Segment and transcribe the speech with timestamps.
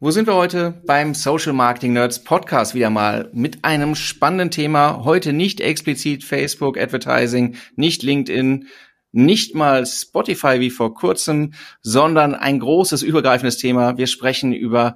[0.00, 0.80] wo sind wir heute?
[0.86, 5.02] Beim Social Marketing Nerds Podcast wieder mal mit einem spannenden Thema.
[5.04, 8.68] Heute nicht explizit Facebook Advertising, nicht LinkedIn,
[9.10, 13.98] nicht mal Spotify wie vor kurzem, sondern ein großes übergreifendes Thema.
[13.98, 14.94] Wir sprechen über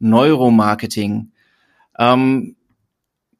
[0.00, 1.32] Neuromarketing.
[1.98, 2.56] Ähm,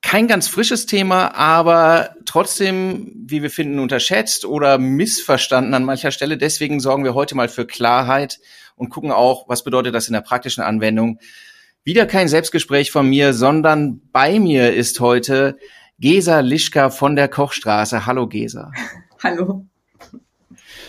[0.00, 6.38] kein ganz frisches Thema, aber trotzdem, wie wir finden, unterschätzt oder missverstanden an mancher Stelle.
[6.38, 8.40] Deswegen sorgen wir heute mal für Klarheit
[8.76, 11.18] und gucken auch, was bedeutet das in der praktischen Anwendung.
[11.84, 15.56] Wieder kein Selbstgespräch von mir, sondern bei mir ist heute
[15.98, 18.06] Gesa Lischka von der Kochstraße.
[18.06, 18.70] Hallo Gesa.
[19.22, 19.66] Hallo.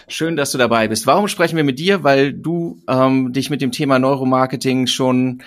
[0.07, 1.07] Schön, dass du dabei bist.
[1.07, 2.03] Warum sprechen wir mit dir?
[2.03, 5.43] Weil du ähm, dich mit dem Thema Neuromarketing schon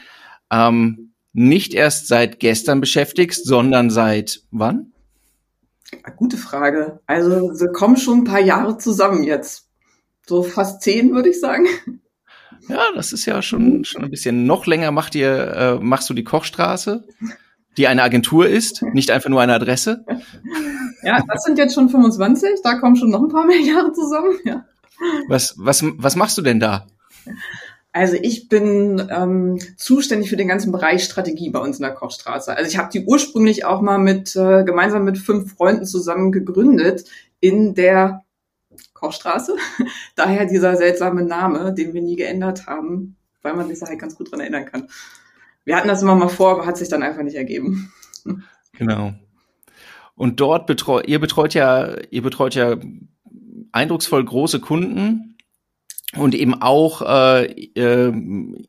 [0.50, 4.92] ähm, nicht erst seit gestern beschäftigst, sondern seit wann?
[6.16, 7.00] Gute Frage.
[7.06, 9.68] Also wir kommen schon ein paar Jahre zusammen jetzt.
[10.26, 11.66] So fast zehn, würde ich sagen.
[12.68, 16.14] Ja, das ist ja schon, schon ein bisschen noch länger macht ihr, äh, machst du
[16.14, 17.04] die Kochstraße,
[17.76, 20.04] die eine Agentur ist, nicht einfach nur eine Adresse.
[21.02, 24.36] Ja, das sind jetzt schon 25, da kommen schon noch ein paar mehr Jahre zusammen,
[24.44, 24.64] ja.
[25.28, 26.86] Was, was, was machst du denn da?
[27.92, 32.54] Also ich bin ähm, zuständig für den ganzen Bereich Strategie bei uns in der Kochstraße.
[32.54, 37.04] Also ich habe die ursprünglich auch mal mit äh, gemeinsam mit fünf Freunden zusammen gegründet
[37.40, 38.25] in der
[38.96, 39.56] Kochstraße.
[40.16, 44.16] Daher dieser seltsame Name, den wir nie geändert haben, weil man sich da halt ganz
[44.16, 44.88] gut dran erinnern kann.
[45.64, 47.92] Wir hatten das immer mal vor, aber hat sich dann einfach nicht ergeben.
[48.72, 49.14] Genau.
[50.14, 52.76] Und dort betreut, ihr betreut ja, ihr betreut ja
[53.72, 55.35] eindrucksvoll große Kunden
[56.16, 57.44] und eben auch, äh,
[57.74, 58.12] äh,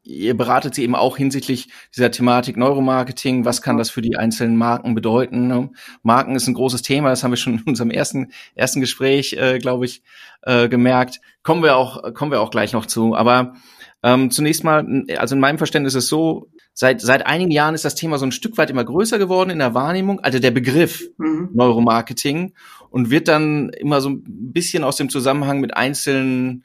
[0.03, 3.45] ihr beratet sie eben auch hinsichtlich dieser Thematik Neuromarketing.
[3.45, 5.47] Was kann das für die einzelnen Marken bedeuten?
[5.47, 5.69] Ne?
[6.03, 9.59] Marken ist ein großes Thema, das haben wir schon in unserem ersten ersten Gespräch, äh,
[9.59, 10.03] glaube ich,
[10.43, 11.19] äh, gemerkt.
[11.43, 13.15] Kommen wir auch kommen wir auch gleich noch zu.
[13.15, 13.55] Aber
[14.03, 17.85] ähm, zunächst mal, also in meinem Verständnis ist es so, seit seit einigen Jahren ist
[17.85, 21.09] das Thema so ein Stück weit immer größer geworden in der Wahrnehmung, also der Begriff
[21.17, 21.49] mhm.
[21.53, 22.53] Neuromarketing
[22.89, 26.63] und wird dann immer so ein bisschen aus dem Zusammenhang mit einzelnen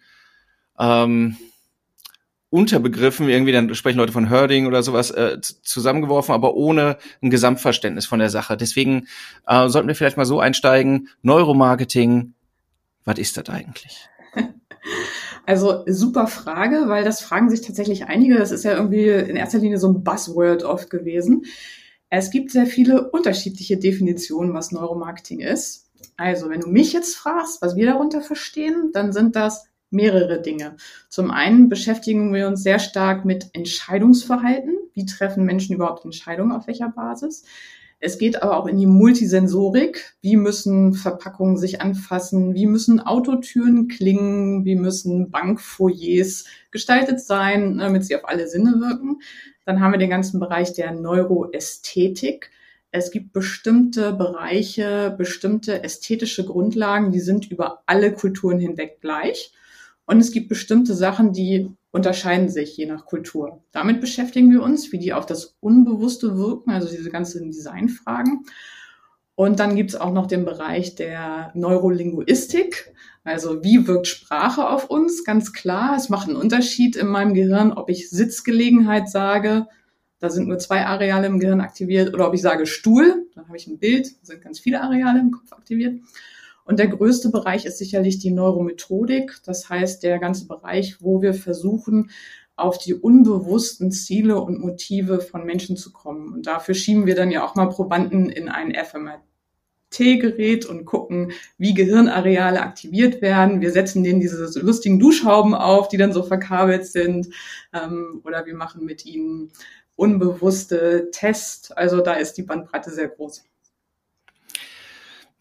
[0.78, 1.36] ähm,
[2.50, 8.04] Unterbegriffen, irgendwie dann sprechen Leute von Herding oder sowas, äh, zusammengeworfen, aber ohne ein Gesamtverständnis
[8.04, 8.58] von der Sache.
[8.58, 9.06] Deswegen
[9.46, 11.08] äh, sollten wir vielleicht mal so einsteigen.
[11.22, 12.34] Neuromarketing,
[13.04, 14.08] was ist das eigentlich?
[15.44, 18.36] Also super Frage, weil das fragen sich tatsächlich einige.
[18.36, 21.46] Das ist ja irgendwie in erster Linie so ein Buzzword oft gewesen.
[22.10, 25.90] Es gibt sehr viele unterschiedliche Definitionen, was Neuromarketing ist.
[26.16, 30.76] Also wenn du mich jetzt fragst, was wir darunter verstehen, dann sind das mehrere Dinge.
[31.08, 34.76] Zum einen beschäftigen wir uns sehr stark mit Entscheidungsverhalten.
[34.94, 37.44] Wie treffen Menschen überhaupt Entscheidungen auf welcher Basis?
[38.04, 40.16] Es geht aber auch in die Multisensorik.
[40.22, 42.52] Wie müssen Verpackungen sich anfassen?
[42.52, 44.64] Wie müssen Autotüren klingen?
[44.64, 49.20] Wie müssen Bankfoyers gestaltet sein, damit sie auf alle Sinne wirken?
[49.64, 52.50] Dann haben wir den ganzen Bereich der Neuroästhetik.
[52.90, 59.52] Es gibt bestimmte Bereiche, bestimmte ästhetische Grundlagen, die sind über alle Kulturen hinweg gleich.
[60.06, 63.62] Und es gibt bestimmte Sachen, die unterscheiden sich je nach Kultur.
[63.70, 68.44] Damit beschäftigen wir uns, wie die auf das Unbewusste wirken, also diese ganzen Designfragen.
[69.34, 72.94] Und dann gibt es auch noch den Bereich der Neurolinguistik.
[73.24, 75.24] Also wie wirkt Sprache auf uns?
[75.24, 79.68] Ganz klar, es macht einen Unterschied in meinem Gehirn, ob ich Sitzgelegenheit sage,
[80.18, 83.56] da sind nur zwei Areale im Gehirn aktiviert, oder ob ich sage Stuhl, dann habe
[83.56, 86.00] ich ein Bild, da sind ganz viele Areale im Kopf aktiviert.
[86.64, 89.40] Und der größte Bereich ist sicherlich die Neuromethodik.
[89.44, 92.10] Das heißt, der ganze Bereich, wo wir versuchen,
[92.56, 96.32] auf die unbewussten Ziele und Motive von Menschen zu kommen.
[96.32, 101.74] Und dafür schieben wir dann ja auch mal Probanden in ein FMRT-Gerät und gucken, wie
[101.74, 103.60] Gehirnareale aktiviert werden.
[103.60, 107.28] Wir setzen denen diese lustigen Duschhauben auf, die dann so verkabelt sind.
[107.72, 109.50] Ähm, oder wir machen mit ihnen
[109.96, 111.72] unbewusste Tests.
[111.72, 113.44] Also da ist die Bandbreite sehr groß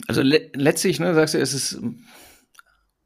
[0.07, 1.79] also le letztlich, ne, sagst du, es ist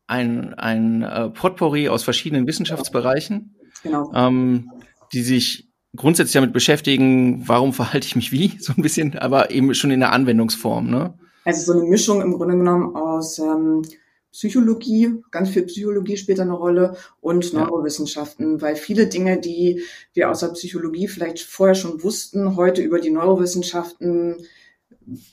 [0.07, 4.11] ein, ein äh, Potpourri aus verschiedenen Wissenschaftsbereichen, genau.
[4.13, 4.71] ähm,
[5.13, 9.73] die sich grundsätzlich damit beschäftigen, warum verhalte ich mich wie, so ein bisschen, aber eben
[9.73, 11.17] schon in der Anwendungsform, ne?
[11.43, 13.83] Also so eine Mischung im Grunde genommen aus ähm,
[14.31, 19.83] Psychologie, ganz viel Psychologie spielt eine Rolle und Neurowissenschaften, weil viele Dinge, die
[20.13, 24.37] wir aus der Psychologie vielleicht vorher schon wussten, heute über die Neurowissenschaften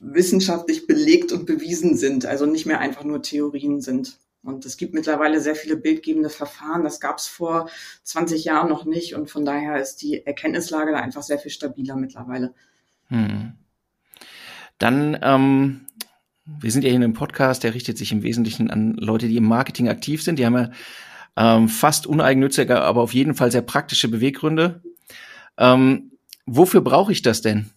[0.01, 4.19] wissenschaftlich belegt und bewiesen sind, also nicht mehr einfach nur Theorien sind.
[4.43, 6.83] Und es gibt mittlerweile sehr viele bildgebende Verfahren.
[6.83, 7.69] Das gab es vor
[8.03, 9.15] 20 Jahren noch nicht.
[9.15, 12.53] Und von daher ist die Erkenntnislage da einfach sehr viel stabiler mittlerweile.
[13.07, 13.53] Hm.
[14.79, 15.83] Dann, ähm,
[16.45, 19.37] wir sind ja hier in einem Podcast, der richtet sich im Wesentlichen an Leute, die
[19.37, 20.41] im Marketing aktiv sind.
[20.41, 20.71] Die haben ja
[21.37, 24.83] ähm, fast uneigennützige, aber auf jeden Fall sehr praktische Beweggründe.
[25.57, 26.11] Ähm,
[26.47, 27.71] wofür brauche ich das denn?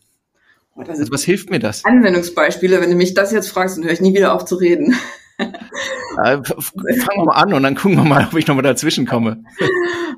[0.76, 1.86] Also was hilft mir das?
[1.86, 2.82] Anwendungsbeispiele.
[2.82, 4.96] Wenn du mich das jetzt fragst, dann höre ich nie wieder auf zu reden.
[5.38, 9.44] Äh, fangen wir mal an und dann gucken wir mal, ob ich nochmal dazwischen komme.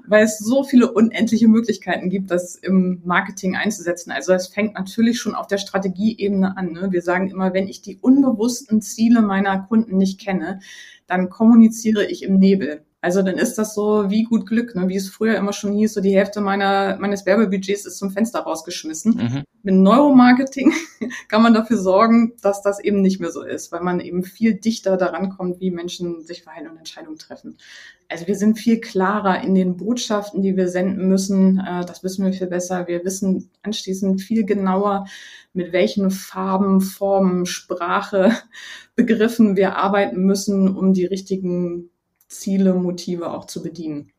[0.07, 4.11] Weil es so viele unendliche Möglichkeiten gibt, das im Marketing einzusetzen.
[4.11, 6.73] Also es fängt natürlich schon auf der Strategieebene an.
[6.73, 6.89] Ne?
[6.91, 10.59] Wir sagen immer, wenn ich die unbewussten Ziele meiner Kunden nicht kenne,
[11.07, 12.85] dann kommuniziere ich im Nebel.
[13.07, 14.89] Also dann ist das so wie gut Glück, ne?
[14.89, 18.41] wie es früher immer schon hieß, so die Hälfte meiner, meines Werbebudgets ist zum Fenster
[18.41, 19.13] rausgeschmissen.
[19.15, 19.43] Mhm.
[19.63, 20.73] Mit Neuromarketing
[21.29, 24.55] kann man dafür sorgen, dass das eben nicht mehr so ist, weil man eben viel
[24.55, 27.55] dichter daran kommt, wie Menschen sich verhalten und Entscheidungen treffen.
[28.09, 31.59] Also wir sind viel klarer in den Botschaften, die wir senden müssen.
[31.59, 32.89] Äh, das wissen wir viel besser.
[32.89, 35.05] Wir wissen anschließend viel genauer,
[35.53, 38.33] mit welchen Farben, Formen, Sprache,
[38.97, 41.89] Begriffen wir arbeiten müssen, um die richtigen
[42.27, 44.11] Ziele, Motive auch zu bedienen.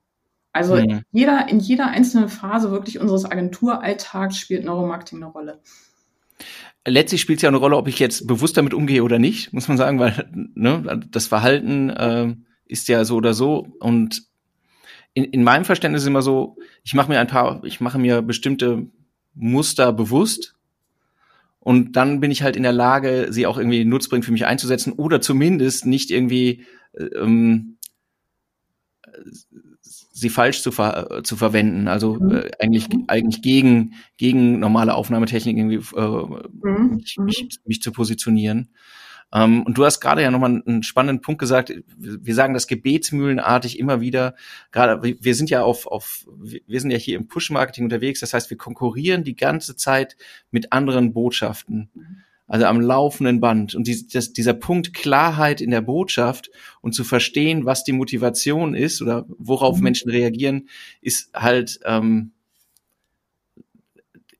[0.53, 0.83] Also mhm.
[0.83, 5.61] in, jeder, in jeder einzelnen Phase wirklich unseres Agenturalltags spielt Neuromarketing eine Rolle.
[6.87, 9.69] Letztlich spielt es ja eine Rolle, ob ich jetzt bewusst damit umgehe oder nicht, muss
[9.69, 12.35] man sagen, weil ne, das Verhalten äh,
[12.65, 13.69] ist ja so oder so.
[13.81, 14.23] Und
[15.15, 18.23] in, in meinem Verständnis ist immer so, ich mache mir ein paar, ich mache mir
[18.23, 18.87] bestimmte
[19.35, 20.55] Muster bewusst
[21.61, 24.93] und dann bin ich halt in der Lage, sie auch irgendwie nutzbringend für mich einzusetzen
[24.93, 26.65] oder zumindest nicht irgendwie
[26.95, 27.78] äh, ähm,
[29.81, 32.37] sie falsch zu, ver zu verwenden, also mhm.
[32.37, 36.97] äh, eigentlich eigentlich gegen gegen normale Aufnahmetechnik irgendwie äh, mhm.
[36.97, 37.49] mich, mich, mhm.
[37.65, 38.71] mich, zu positionieren.
[39.33, 41.73] Ähm, und du hast gerade ja nochmal einen spannenden Punkt gesagt.
[41.97, 44.35] Wir sagen das gebetsmühlenartig immer wieder.
[44.73, 48.21] Gerade wir sind ja auf auf wir sind ja hier im Push-Marketing unterwegs.
[48.21, 50.17] Das heißt, wir konkurrieren die ganze Zeit
[50.51, 51.91] mit anderen Botschaften.
[51.95, 53.75] Mhm also am laufenden Band.
[53.75, 56.51] Und die, das, dieser Punkt Klarheit in der Botschaft
[56.81, 59.85] und zu verstehen, was die Motivation ist oder worauf mhm.
[59.85, 60.69] Menschen reagieren,
[61.01, 62.33] ist halt ähm,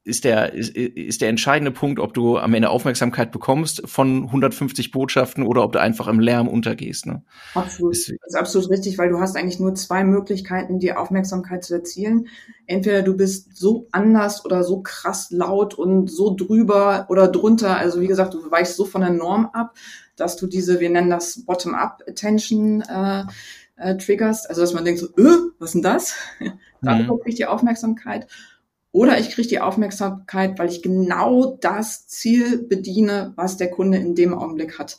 [0.09, 4.91] ist der, ist, ist der entscheidende Punkt, ob du am Ende Aufmerksamkeit bekommst von 150
[4.91, 7.07] Botschaften oder ob du einfach im Lärm untergehst.
[7.07, 7.23] Ne?
[7.55, 7.93] Absolut.
[7.93, 12.27] Das ist absolut richtig, weil du hast eigentlich nur zwei Möglichkeiten, die Aufmerksamkeit zu erzielen.
[12.67, 17.77] Entweder du bist so anders oder so krass laut und so drüber oder drunter.
[17.77, 19.75] Also wie gesagt, du weichst so von der Norm ab,
[20.17, 23.25] dass du diese, wir nennen das Bottom-up-Attention, äh,
[23.79, 24.49] äh, triggerst.
[24.49, 26.15] Also dass man denkt so, äh, was ist denn das?
[26.83, 27.21] Dafür mhm.
[27.21, 28.27] kriegt die Aufmerksamkeit.
[28.93, 34.15] Oder ich kriege die Aufmerksamkeit, weil ich genau das Ziel bediene, was der Kunde in
[34.15, 34.99] dem Augenblick hat.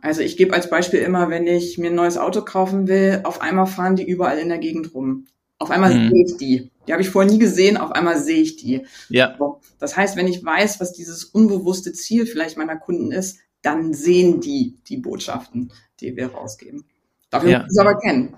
[0.00, 3.40] Also ich gebe als Beispiel immer, wenn ich mir ein neues Auto kaufen will, auf
[3.40, 5.26] einmal fahren die überall in der Gegend rum.
[5.58, 6.10] Auf einmal mhm.
[6.10, 6.70] sehe ich die.
[6.86, 8.86] Die habe ich vorher nie gesehen, auf einmal sehe ich die.
[9.08, 9.36] Ja.
[9.78, 14.40] Das heißt, wenn ich weiß, was dieses unbewusste Ziel vielleicht meiner Kunden ist, dann sehen
[14.40, 16.84] die die Botschaften, die wir rausgeben.
[17.30, 17.58] Dafür ja.
[17.58, 18.36] muss ich es aber kennen.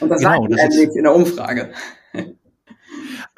[0.00, 1.72] Und das genau, sagt das in der Umfrage.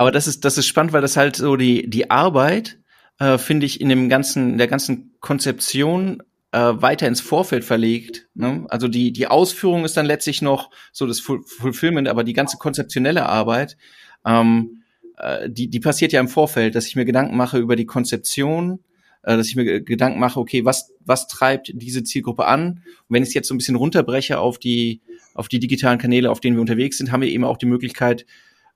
[0.00, 2.78] Aber das ist, das ist spannend, weil das halt so die, die Arbeit,
[3.18, 6.22] äh, finde ich, in dem ganzen, in der ganzen Konzeption
[6.52, 8.26] äh, weiter ins Vorfeld verlegt.
[8.32, 8.64] Ne?
[8.70, 13.26] Also die, die Ausführung ist dann letztlich noch so das Fulfillment, aber die ganze konzeptionelle
[13.26, 13.76] Arbeit,
[14.24, 14.84] ähm,
[15.18, 18.80] äh, die, die passiert ja im Vorfeld, dass ich mir Gedanken mache über die Konzeption,
[19.22, 22.84] äh, dass ich mir Gedanken mache, okay, was, was treibt diese Zielgruppe an?
[22.86, 25.02] Und wenn ich es jetzt so ein bisschen runterbreche auf die,
[25.34, 28.24] auf die digitalen Kanäle, auf denen wir unterwegs sind, haben wir eben auch die Möglichkeit,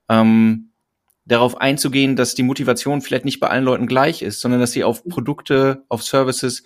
[0.07, 0.69] ähm,
[1.25, 4.83] darauf einzugehen, dass die Motivation vielleicht nicht bei allen Leuten gleich ist, sondern dass sie
[4.83, 6.63] auf Produkte, auf Services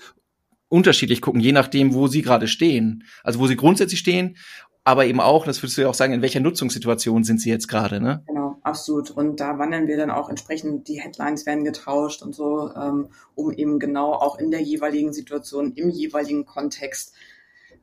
[0.68, 3.04] unterschiedlich gucken, je nachdem, wo sie gerade stehen.
[3.24, 4.38] Also wo sie grundsätzlich stehen,
[4.84, 7.68] aber eben auch, das würdest du ja auch sagen, in welcher Nutzungssituation sind sie jetzt
[7.68, 8.24] gerade, ne?
[8.28, 9.12] Genau, absolut.
[9.12, 13.51] Und da wandeln wir dann auch entsprechend, die Headlines werden getauscht und so, ähm, um
[13.51, 17.13] eben genau auch in der jeweiligen Situation, im jeweiligen Kontext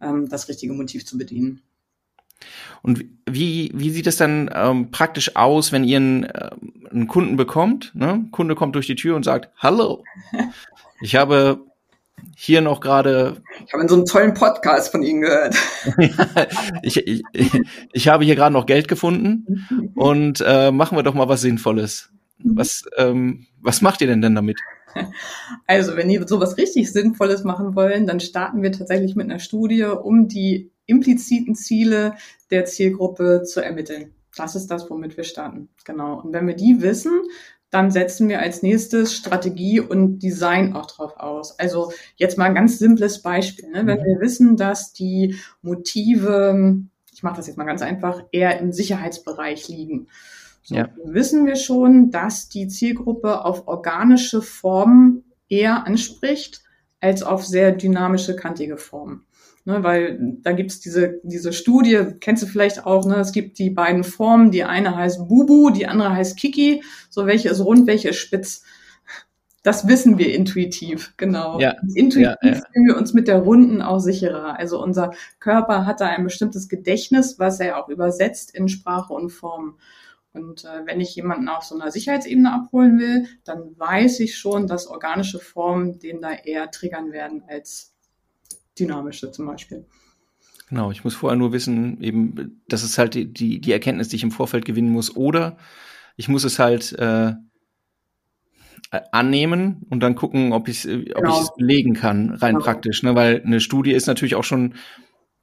[0.00, 1.62] ähm, das richtige Motiv zu bedienen.
[2.82, 6.50] Und wie, wie sieht es dann ähm, praktisch aus, wenn ihr einen, äh,
[6.90, 7.92] einen Kunden bekommt?
[7.94, 8.26] Ne?
[8.30, 10.04] Kunde kommt durch die Tür und sagt, hallo,
[11.00, 11.60] ich habe
[12.36, 13.42] hier noch gerade.
[13.66, 15.56] Ich habe in so einem tollen Podcast von Ihnen gehört.
[16.82, 17.22] ich, ich,
[17.92, 22.10] ich habe hier gerade noch Geld gefunden und äh, machen wir doch mal was Sinnvolles.
[22.38, 24.60] Was, ähm, was macht ihr denn denn damit?
[25.66, 29.82] Also, wenn ihr sowas richtig Sinnvolles machen wollen, dann starten wir tatsächlich mit einer Studie,
[29.84, 32.14] um die impliziten Ziele
[32.50, 34.14] der Zielgruppe zu ermitteln.
[34.36, 35.68] Das ist das, womit wir starten.
[35.84, 36.20] Genau.
[36.20, 37.22] Und wenn wir die wissen,
[37.70, 41.58] dann setzen wir als nächstes Strategie und Design auch drauf aus.
[41.58, 43.70] Also jetzt mal ein ganz simples Beispiel.
[43.70, 43.86] Ne?
[43.86, 44.04] Wenn mhm.
[44.04, 46.78] wir wissen, dass die Motive,
[47.12, 50.08] ich mache das jetzt mal ganz einfach, eher im Sicherheitsbereich liegen.
[50.62, 50.88] So, ja.
[51.04, 56.62] wissen wir schon, dass die Zielgruppe auf organische Formen eher anspricht
[57.00, 59.25] als auf sehr dynamische, kantige Formen.
[59.68, 63.16] Ne, weil da gibt's diese, diese Studie, kennst du vielleicht auch, ne?
[63.16, 67.48] es gibt die beiden Formen, die eine heißt Bubu, die andere heißt Kiki, so welche
[67.48, 68.62] ist rund, welche ist spitz.
[69.64, 71.58] Das wissen wir intuitiv, genau.
[71.58, 72.62] Ja, intuitiv ja, ja.
[72.72, 74.56] fühlen wir uns mit der Runden auch sicherer.
[74.56, 79.30] Also unser Körper hat da ein bestimmtes Gedächtnis, was er auch übersetzt in Sprache und
[79.30, 79.78] Form.
[80.32, 84.68] Und äh, wenn ich jemanden auf so einer Sicherheitsebene abholen will, dann weiß ich schon,
[84.68, 87.95] dass organische Formen den da eher triggern werden als
[88.78, 89.84] dynamische zum Beispiel.
[90.68, 94.16] Genau, ich muss vorher nur wissen, eben, das ist halt die, die, die Erkenntnis, die
[94.16, 95.14] ich im Vorfeld gewinnen muss.
[95.14, 95.56] Oder
[96.16, 97.34] ich muss es halt äh,
[99.12, 101.36] annehmen und dann gucken, ob ich äh, ob genau.
[101.36, 102.64] ich es belegen kann, rein genau.
[102.64, 103.02] praktisch.
[103.02, 103.14] Ne?
[103.14, 104.74] Weil eine Studie ist natürlich auch schon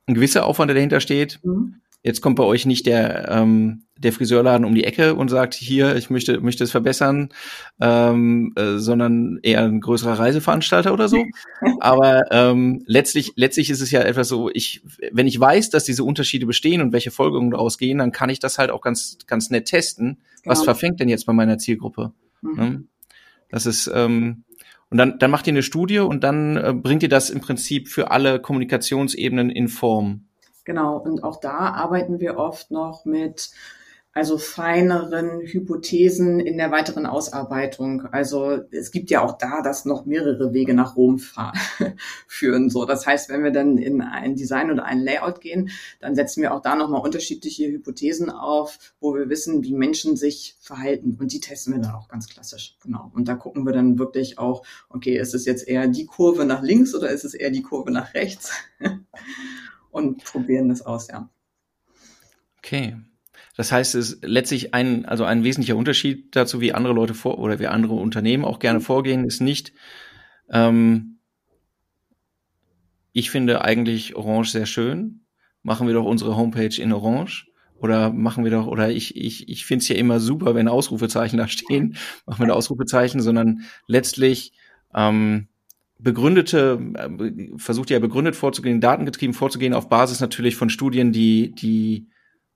[0.07, 1.39] ein gewisser Aufwand, der dahinter steht.
[1.43, 1.75] Mhm.
[2.03, 5.95] Jetzt kommt bei euch nicht der, ähm, der Friseurladen um die Ecke und sagt, hier,
[5.95, 7.29] ich möchte, möchte es verbessern,
[7.79, 11.23] ähm, äh, sondern eher ein größerer Reiseveranstalter oder so.
[11.79, 14.83] Aber ähm, letztlich, letztlich ist es ja etwas so, ich,
[15.13, 18.39] wenn ich weiß, dass diese Unterschiede bestehen und welche Folgerungen daraus gehen, dann kann ich
[18.39, 20.17] das halt auch ganz, ganz nett testen.
[20.43, 20.73] Was genau.
[20.73, 22.11] verfängt denn jetzt bei meiner Zielgruppe?
[22.41, 22.55] Mhm.
[22.55, 22.83] Ne?
[23.47, 24.43] Das ist, ähm,
[24.89, 27.87] und dann, dann macht ihr eine Studie und dann äh, bringt ihr das im Prinzip
[27.87, 30.25] für alle Kommunikationsebenen in Form.
[30.63, 33.51] Genau, und auch da arbeiten wir oft noch mit
[34.15, 38.05] also feineren Hypothesen in der weiteren Ausarbeitung.
[38.11, 41.19] Also es gibt ja auch da, dass noch mehrere Wege nach Rom
[42.27, 42.69] führen.
[42.69, 46.43] So, das heißt, wenn wir dann in ein Design oder ein Layout gehen, dann setzen
[46.43, 51.17] wir auch da nochmal unterschiedliche Hypothesen auf, wo wir wissen, wie Menschen sich verhalten.
[51.19, 52.77] Und die testen wir dann auch ganz klassisch.
[52.83, 53.11] Genau.
[53.15, 56.61] Und da gucken wir dann wirklich auch, okay, ist es jetzt eher die Kurve nach
[56.61, 58.51] links oder ist es eher die Kurve nach rechts?
[59.93, 61.29] und probieren das aus, ja.
[62.57, 62.97] Okay.
[63.55, 67.37] Das heißt, es ist letztlich ein, also ein wesentlicher Unterschied dazu, wie andere Leute vor
[67.37, 69.73] oder wie andere Unternehmen auch gerne vorgehen, ist nicht,
[70.49, 71.19] ähm,
[73.11, 75.21] ich finde eigentlich Orange sehr schön.
[75.61, 77.47] Machen wir doch unsere Homepage in Orange.
[77.75, 81.37] Oder machen wir doch, oder ich, ich, ich finde es ja immer super, wenn Ausrufezeichen
[81.37, 84.53] da stehen, machen wir da Ausrufezeichen, sondern letztlich
[84.95, 85.47] ähm,
[86.03, 92.09] begründete, äh, versucht ja begründet vorzugehen, datengetrieben vorzugehen, auf Basis natürlich von Studien, die, die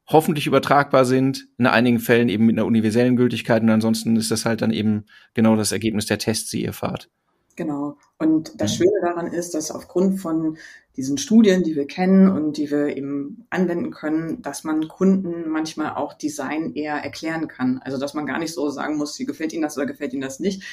[0.08, 4.46] hoffentlich übertragbar sind, in einigen Fällen eben mit einer universellen Gültigkeit und ansonsten ist das
[4.46, 7.10] halt dann eben genau das Ergebnis der Tests, die ihr fahrt.
[7.58, 7.98] Genau.
[8.20, 10.58] Und das Schöne daran ist, dass aufgrund von
[10.96, 15.96] diesen Studien, die wir kennen und die wir eben anwenden können, dass man Kunden manchmal
[15.96, 17.80] auch Design eher erklären kann.
[17.84, 20.22] Also dass man gar nicht so sagen muss, wie gefällt Ihnen das oder gefällt Ihnen
[20.22, 20.64] das nicht.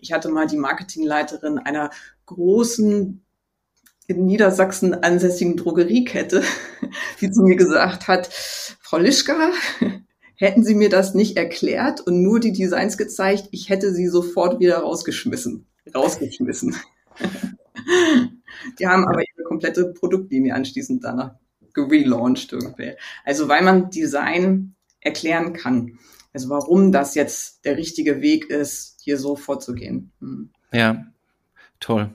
[0.00, 1.88] Ich hatte mal die Marketingleiterin einer
[2.26, 3.24] großen
[4.06, 6.42] in Niedersachsen ansässigen Drogeriekette,
[7.22, 9.50] die zu mir gesagt hat, Frau Lischka,
[10.36, 14.60] hätten Sie mir das nicht erklärt und nur die Designs gezeigt, ich hätte sie sofort
[14.60, 16.76] wieder rausgeschmissen rausgeschmissen.
[18.78, 21.34] die haben aber ihre komplette Produktlinie anschließend danach
[21.74, 22.92] gelauncht irgendwie.
[23.24, 25.98] Also weil man Design erklären kann.
[26.32, 30.12] Also warum das jetzt der richtige Weg ist, hier so vorzugehen.
[30.20, 30.50] Hm.
[30.72, 31.04] Ja,
[31.80, 32.10] toll.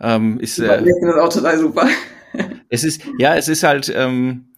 [0.00, 1.88] Ähm, ist, äh, ich finde das auch total super.
[2.68, 4.52] Es ist, ja, es ist halt, ähm,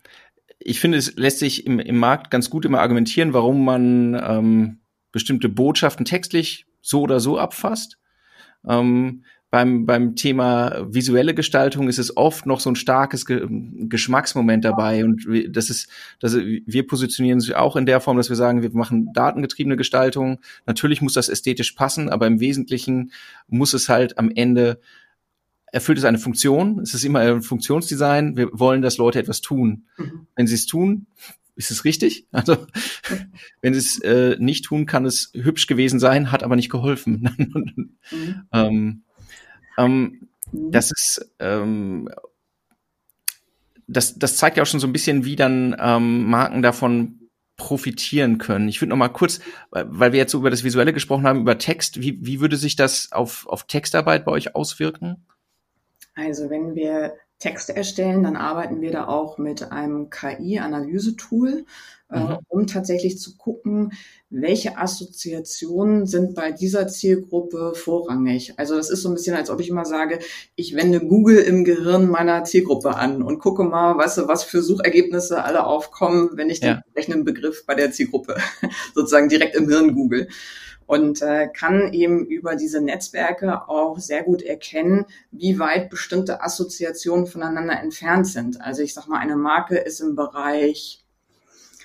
[0.59, 4.80] ich finde, es lässt sich im, im Markt ganz gut immer argumentieren, warum man ähm,
[5.12, 7.99] bestimmte Botschaften textlich so oder so abfasst.
[8.69, 14.64] Ähm, beim, beim Thema visuelle Gestaltung ist es oft noch so ein starkes Ge Geschmacksmoment
[14.64, 15.05] dabei.
[15.05, 15.88] Und das ist,
[16.21, 20.38] das, wir positionieren uns auch in der Form, dass wir sagen, wir machen datengetriebene Gestaltung.
[20.67, 23.11] Natürlich muss das ästhetisch passen, aber im Wesentlichen
[23.49, 24.81] muss es halt am Ende
[25.73, 26.81] erfüllt es eine Funktion.
[26.81, 28.37] Es ist immer ein Funktionsdesign.
[28.37, 29.87] Wir wollen, dass Leute etwas tun.
[29.97, 30.26] Mhm.
[30.37, 31.07] Wenn sie es tun,
[31.57, 32.26] ist es richtig?
[32.33, 32.66] Also,
[33.61, 37.97] wenn sie es äh, nicht tun, kann es hübsch gewesen sein, hat aber nicht geholfen.
[38.11, 38.47] mhm.
[38.52, 39.02] ähm,
[39.78, 40.71] ähm, mhm.
[40.71, 42.09] das ist, ähm,
[43.87, 47.21] das, das zeigt ja auch schon so ein bisschen, wie dann ähm, Marken davon
[47.57, 48.69] profitieren können.
[48.69, 49.40] Ich würde noch mal kurz,
[49.71, 52.75] weil wir jetzt so über das Visuelle gesprochen haben, über Text, wie, wie würde sich
[52.75, 55.26] das auf, auf Textarbeit bei euch auswirken?
[56.14, 61.64] Also wenn wir Texte erstellen, dann arbeiten wir da auch mit einem KI-Analyse-Tool,
[62.12, 62.38] äh, mhm.
[62.49, 63.92] um tatsächlich zu gucken,
[64.28, 68.59] welche Assoziationen sind bei dieser Zielgruppe vorrangig.
[68.59, 70.18] Also das ist so ein bisschen, als ob ich immer sage,
[70.54, 74.61] ich wende Google im Gehirn meiner Zielgruppe an und gucke mal, weißt du, was für
[74.61, 76.75] Suchergebnisse alle aufkommen, wenn ich den ja.
[76.75, 78.37] entsprechenden Begriff bei der Zielgruppe
[78.94, 80.28] sozusagen direkt im Hirn google
[80.90, 87.28] und äh, kann eben über diese Netzwerke auch sehr gut erkennen, wie weit bestimmte Assoziationen
[87.28, 88.61] voneinander entfernt sind.
[88.61, 91.04] Also ich sage mal, eine Marke ist im Bereich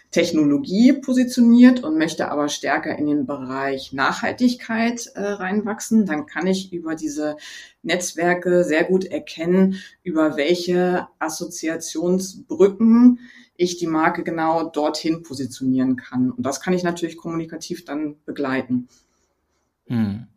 [0.10, 6.74] Technologie positioniert und möchte aber stärker in den Bereich Nachhaltigkeit äh, reinwachsen, dann kann ich
[6.74, 7.38] über diese
[7.84, 13.20] Netzwerke sehr gut erkennen, über welche Assoziationsbrücken
[13.58, 16.32] ich die Marke genau dorthin positionieren kann.
[16.32, 18.88] Und das kann ich natürlich kommunikativ dann begleiten.
[19.88, 20.28] Hm.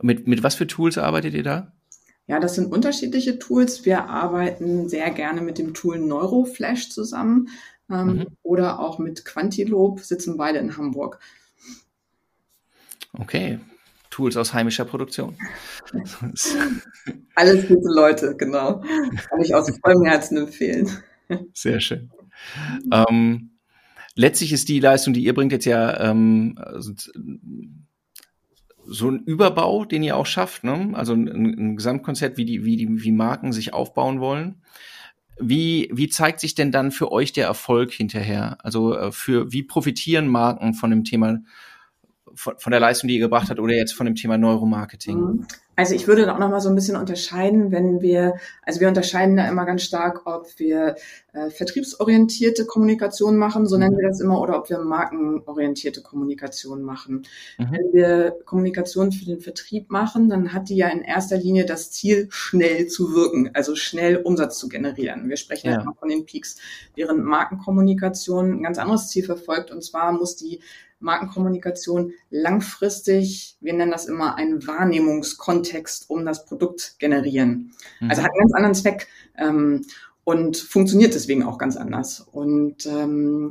[0.00, 1.72] Mit, mit was für Tools arbeitet ihr da?
[2.26, 3.84] Ja, das sind unterschiedliche Tools.
[3.84, 7.48] Wir arbeiten sehr gerne mit dem Tool Neuroflash zusammen
[7.90, 8.26] ähm, mhm.
[8.42, 11.20] oder auch mit Quantilope, sitzen beide in Hamburg.
[13.14, 13.58] Okay,
[14.10, 15.36] Tools aus heimischer Produktion.
[17.34, 18.80] Alles gute Leute, genau.
[18.80, 20.90] Kann ich aus vollem Herzen empfehlen.
[21.54, 22.10] Sehr schön.
[22.92, 23.58] Ähm,
[24.14, 26.58] letztlich ist die Leistung, die ihr bringt, jetzt ja ähm,
[28.88, 30.90] so ein Überbau, den ihr auch schafft, ne?
[30.94, 34.62] also ein, ein Gesamtkonzept, wie die, wie die, wie Marken sich aufbauen wollen.
[35.40, 38.58] Wie, wie zeigt sich denn dann für euch der Erfolg hinterher?
[38.64, 41.38] Also äh, für wie profitieren Marken von dem Thema
[42.38, 45.18] von, von der Leistung, die ihr gebracht habt, oder jetzt von dem Thema Neuromarketing?
[45.18, 45.46] Mhm.
[45.74, 48.88] Also ich würde da auch noch mal so ein bisschen unterscheiden, wenn wir, also wir
[48.88, 50.96] unterscheiden da immer ganz stark, ob wir
[51.32, 57.26] äh, vertriebsorientierte Kommunikation machen, so nennen wir das immer, oder ob wir markenorientierte Kommunikation machen.
[57.58, 57.70] Mhm.
[57.70, 61.92] Wenn wir Kommunikation für den Vertrieb machen, dann hat die ja in erster Linie das
[61.92, 65.28] Ziel, schnell zu wirken, also schnell Umsatz zu generieren.
[65.28, 66.56] Wir sprechen ja immer von den Peaks,
[66.96, 70.60] während Markenkommunikation ein ganz anderes Ziel verfolgt, und zwar muss die
[71.00, 77.72] Markenkommunikation langfristig, wir nennen das immer einen Wahrnehmungskontext um das Produkt generieren.
[78.00, 78.10] Mhm.
[78.10, 79.84] Also hat einen ganz anderen Zweck ähm,
[80.24, 82.20] und funktioniert deswegen auch ganz anders.
[82.20, 83.50] Und ähm,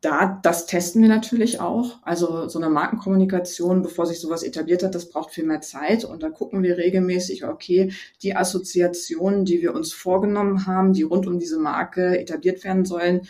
[0.00, 1.98] da, das testen wir natürlich auch.
[2.02, 6.04] Also so eine Markenkommunikation, bevor sich sowas etabliert hat, das braucht viel mehr Zeit.
[6.04, 11.26] Und da gucken wir regelmäßig, okay, die Assoziationen, die wir uns vorgenommen haben, die rund
[11.26, 13.22] um diese Marke etabliert werden sollen,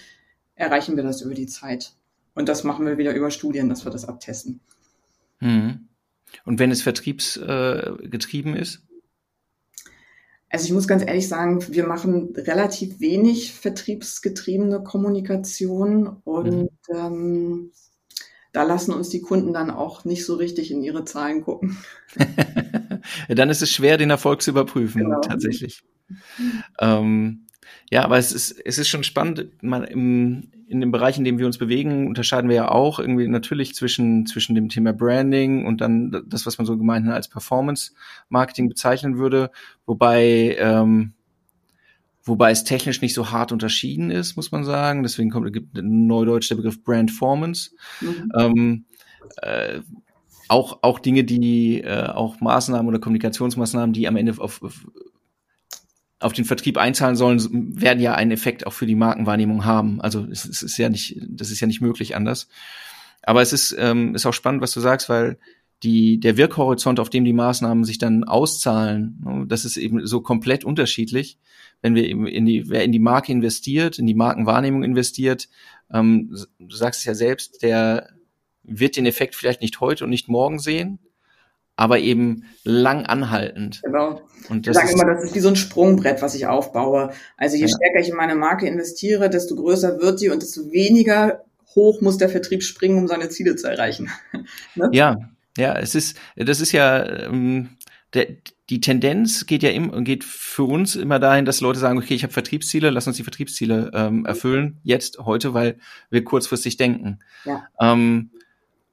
[0.54, 1.94] erreichen wir das über die Zeit.
[2.34, 4.60] Und das machen wir wieder über Studien, dass wir das abtesten.
[5.38, 5.88] Hm.
[6.44, 8.82] Und wenn es vertriebsgetrieben äh, ist?
[10.48, 16.68] Also ich muss ganz ehrlich sagen, wir machen relativ wenig vertriebsgetriebene Kommunikation und mhm.
[16.94, 17.72] ähm,
[18.52, 21.78] da lassen uns die Kunden dann auch nicht so richtig in ihre Zahlen gucken.
[23.28, 25.20] dann ist es schwer, den Erfolg zu überprüfen, genau.
[25.20, 25.82] tatsächlich.
[26.78, 27.41] Ähm,
[27.90, 31.38] ja, aber es ist, es ist schon spannend, man im, in dem Bereich, in dem
[31.38, 35.80] wir uns bewegen, unterscheiden wir ja auch irgendwie natürlich zwischen, zwischen dem Thema Branding und
[35.80, 39.50] dann das, was man so gemeinhin als Performance-Marketing bezeichnen würde,
[39.84, 41.12] wobei, ähm,
[42.24, 45.02] wobei es technisch nicht so hart unterschieden ist, muss man sagen.
[45.02, 47.72] Deswegen kommt, gibt neudeutsch der Begriff Brandformance.
[48.00, 48.32] Mhm.
[48.38, 48.84] Ähm,
[49.42, 49.80] äh,
[50.48, 54.86] auch, auch Dinge, die, äh, auch Maßnahmen oder Kommunikationsmaßnahmen, die am Ende auf, auf
[56.22, 60.00] auf den Vertrieb einzahlen sollen, werden ja einen Effekt auch für die Markenwahrnehmung haben.
[60.00, 62.48] Also es, es ist ja nicht, das ist ja nicht möglich anders.
[63.22, 65.38] Aber es ist, ähm, ist auch spannend, was du sagst, weil
[65.82, 70.20] die, der Wirkhorizont, auf dem die Maßnahmen sich dann auszahlen, ne, das ist eben so
[70.20, 71.38] komplett unterschiedlich.
[71.80, 75.48] Wenn wir eben in die, wer in die Marke investiert, in die Markenwahrnehmung investiert,
[75.92, 78.08] ähm, du sagst es ja selbst, der
[78.62, 81.00] wird den Effekt vielleicht nicht heute und nicht morgen sehen,
[81.82, 83.80] aber eben lang anhaltend.
[83.82, 84.20] Genau.
[84.48, 87.10] Und das ich sage immer, das ist wie so ein Sprungbrett, was ich aufbaue.
[87.36, 87.68] Also je ja.
[87.68, 91.42] stärker ich in meine Marke investiere, desto größer wird sie und desto weniger
[91.74, 94.10] hoch muss der Vertrieb springen, um seine Ziele zu erreichen.
[94.76, 94.90] ne?
[94.92, 95.16] Ja,
[95.58, 97.70] ja, es ist, das ist ja, ähm,
[98.14, 98.28] der,
[98.70, 102.22] die Tendenz geht ja im, geht für uns immer dahin, dass Leute sagen, okay, ich
[102.22, 105.78] habe Vertriebsziele, lass uns die Vertriebsziele ähm, erfüllen, jetzt, heute, weil
[106.10, 107.18] wir kurzfristig denken.
[107.44, 107.64] Ja.
[107.80, 108.30] Ähm,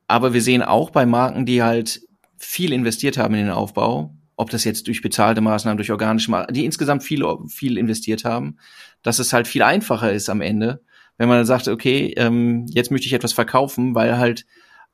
[0.08, 2.02] aber wir sehen auch bei Marken, die halt
[2.40, 6.54] viel investiert haben in den Aufbau, ob das jetzt durch bezahlte Maßnahmen, durch organische Maßnahmen,
[6.54, 8.58] die insgesamt viel, viel investiert haben,
[9.04, 10.82] dass es halt viel einfacher ist am Ende,
[11.18, 14.46] wenn man dann sagt, okay, ähm, jetzt möchte ich etwas verkaufen, weil halt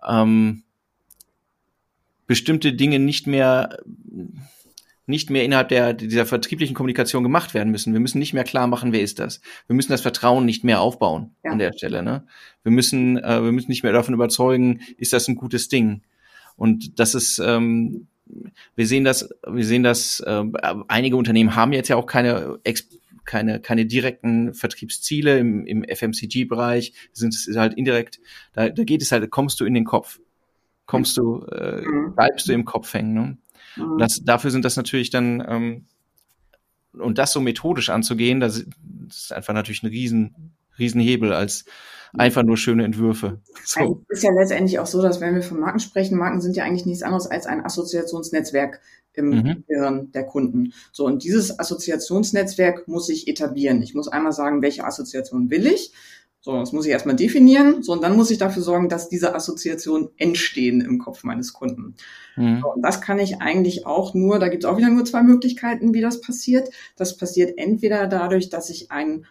[0.06, 0.64] ähm,
[2.26, 3.78] bestimmte Dinge nicht mehr
[5.08, 7.94] nicht mehr innerhalb der, dieser vertrieblichen Kommunikation gemacht werden müssen.
[7.94, 9.40] Wir müssen nicht mehr klar machen, wer ist das.
[9.68, 11.52] Wir müssen das Vertrauen nicht mehr aufbauen ja.
[11.52, 12.02] an der Stelle.
[12.02, 12.26] Ne?
[12.64, 16.02] Wir müssen, äh, wir müssen nicht mehr davon überzeugen, ist das ein gutes Ding.
[16.56, 18.08] Und das ist, ähm,
[18.76, 20.44] wir sehen das, wir sehen das, äh,
[20.88, 22.60] einige Unternehmen haben jetzt ja auch keine
[23.26, 28.20] keine, keine direkten Vertriebsziele im, im FMCG-Bereich, sind es halt indirekt,
[28.54, 30.20] da, da geht es halt, kommst du in den Kopf.
[30.86, 32.14] Kommst du, äh, mhm.
[32.16, 33.14] bleibst du im Kopf hängen.
[33.14, 33.38] Ne?
[33.76, 33.98] Mhm.
[33.98, 35.86] Das, dafür sind das natürlich dann, ähm,
[36.94, 38.66] und das so methodisch anzugehen, das
[39.10, 41.66] ist einfach natürlich ein riesen, riesen Hebel als
[42.18, 43.42] einfach nur schöne Entwürfe.
[43.64, 44.04] So.
[44.10, 46.64] Es ist ja letztendlich auch so, dass wenn wir von Marken sprechen, Marken sind ja
[46.64, 48.80] eigentlich nichts anderes als ein Assoziationsnetzwerk
[49.14, 49.64] im mhm.
[49.68, 50.74] Gehirn der Kunden.
[50.92, 53.82] So, und dieses Assoziationsnetzwerk muss ich etablieren.
[53.82, 55.94] Ich muss einmal sagen, welche Assoziation will ich?
[56.42, 57.82] So, das muss ich erstmal definieren.
[57.82, 61.96] So, und dann muss ich dafür sorgen, dass diese Assoziationen entstehen im Kopf meines Kunden.
[62.36, 62.60] Mhm.
[62.62, 65.24] So, und das kann ich eigentlich auch nur, da gibt es auch wieder nur zwei
[65.24, 66.70] Möglichkeiten, wie das passiert.
[66.98, 69.26] Das passiert entweder dadurch, dass ich ein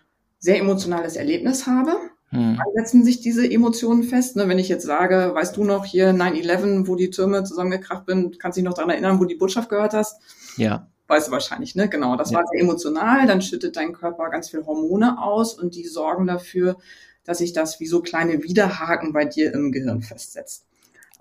[0.44, 1.96] sehr emotionales Erlebnis habe.
[2.28, 2.59] Hm.
[2.74, 4.37] setzen sich diese Emotionen fest.
[4.37, 4.48] Ne?
[4.48, 8.57] Wenn ich jetzt sage, weißt du noch hier 9-11, wo die Türme zusammengekracht sind, kannst
[8.57, 10.20] du dich noch daran erinnern, wo die Botschaft gehört hast?
[10.57, 10.88] Ja.
[11.07, 11.88] Weißt du wahrscheinlich, ne?
[11.88, 12.16] Genau.
[12.16, 12.38] Das ja.
[12.38, 13.26] war sehr emotional.
[13.26, 16.76] Dann schüttet dein Körper ganz viel Hormone aus und die sorgen dafür,
[17.24, 20.66] dass sich das wie so kleine Widerhaken bei dir im Gehirn festsetzt.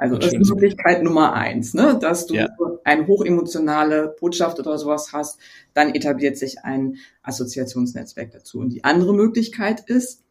[0.03, 1.97] Also das ist Möglichkeit Nummer eins, ne?
[1.97, 2.49] dass du ja.
[2.83, 5.39] eine hochemotionale Botschaft oder sowas hast,
[5.73, 8.59] dann etabliert sich ein Assoziationsnetzwerk dazu.
[8.59, 10.21] Und die andere Möglichkeit ist,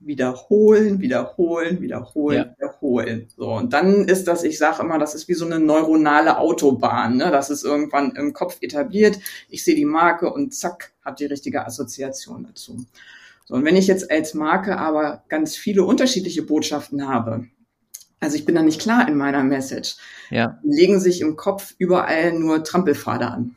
[0.00, 2.54] wiederholen, wiederholen, wiederholen, ja.
[2.58, 3.28] wiederholen.
[3.38, 7.16] So, und dann ist das, ich sage immer, das ist wie so eine neuronale Autobahn.
[7.16, 7.30] Ne?
[7.30, 9.18] Das ist irgendwann im Kopf etabliert.
[9.48, 12.84] Ich sehe die Marke und zack, habe die richtige Assoziation dazu.
[13.46, 17.46] So, und wenn ich jetzt als Marke aber ganz viele unterschiedliche Botschaften habe,
[18.20, 19.96] also ich bin da nicht klar in meiner Message,
[20.30, 20.58] ja.
[20.62, 23.56] legen sich im Kopf überall nur Trampelpfade an.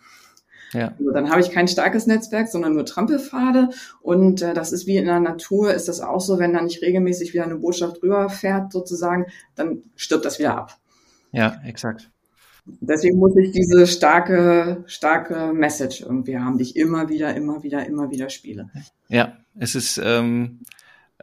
[0.71, 0.93] Ja.
[0.97, 3.69] Also dann habe ich kein starkes Netzwerk, sondern nur Trampelpfade.
[4.01, 6.81] Und äh, das ist wie in der Natur, ist das auch so, wenn da nicht
[6.81, 10.77] regelmäßig wieder eine Botschaft rüberfährt, sozusagen, dann stirbt das wieder ab.
[11.31, 12.09] Ja, exakt.
[12.65, 17.85] Deswegen muss ich diese starke, starke Message irgendwie haben, die ich immer wieder, immer wieder,
[17.85, 18.69] immer wieder spiele.
[19.09, 20.61] Ja, es ist, ähm,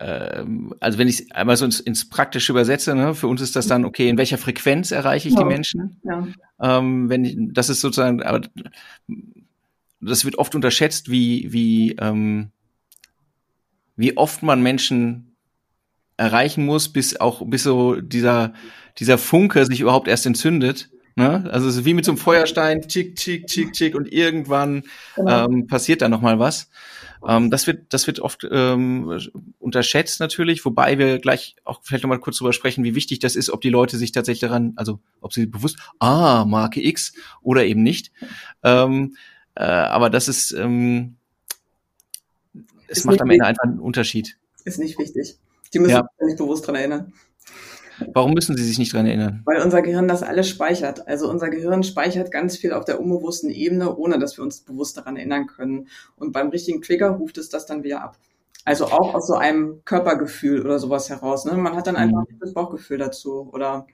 [0.00, 3.66] also wenn ich es einmal so ins, ins Praktische übersetze, ne, für uns ist das
[3.66, 5.40] dann, okay, in welcher Frequenz erreiche ich ja.
[5.40, 6.00] die Menschen?
[6.04, 6.26] Ja.
[6.60, 8.40] Ähm, wenn ich, das ist sozusagen, aber
[10.00, 12.50] das wird oft unterschätzt, wie, wie, ähm,
[13.96, 15.36] wie oft man Menschen
[16.16, 18.54] erreichen muss, bis auch, bis so dieser,
[18.98, 20.88] dieser Funke sich überhaupt erst entzündet.
[21.14, 21.46] Ne?
[21.50, 24.84] Also es ist wie mit so einem Feuerstein, tschick, tschick, tschick, tschick, und irgendwann
[25.16, 25.44] genau.
[25.44, 26.70] ähm, passiert da nochmal was.
[27.26, 29.20] Ähm, das wird, das wird oft ähm,
[29.59, 33.50] unterschätzt natürlich, wobei wir gleich auch vielleicht nochmal kurz drüber sprechen, wie wichtig das ist,
[33.50, 37.83] ob die Leute sich tatsächlich daran, also ob sie bewusst, ah, Marke X oder eben
[37.83, 38.12] nicht.
[38.62, 39.16] Ähm,
[39.54, 41.16] äh, aber das ist, ähm,
[42.88, 44.38] es ist macht am Ende einfach einen Unterschied.
[44.64, 45.38] Ist nicht wichtig.
[45.72, 46.09] Die müssen ja.
[46.18, 47.12] sich nicht bewusst dran erinnern.
[48.12, 49.42] Warum müssen Sie sich nicht dran erinnern?
[49.44, 51.06] Weil unser Gehirn das alles speichert.
[51.08, 54.96] Also unser Gehirn speichert ganz viel auf der unbewussten Ebene, ohne dass wir uns bewusst
[54.96, 55.88] daran erinnern können.
[56.16, 58.16] Und beim richtigen Trigger ruft es das dann wieder ab.
[58.64, 61.44] Also auch aus so einem Körpergefühl oder sowas heraus.
[61.44, 61.54] Ne?
[61.54, 62.38] Man hat dann einfach mhm.
[62.40, 63.48] das Bauchgefühl dazu.
[63.52, 63.86] Oder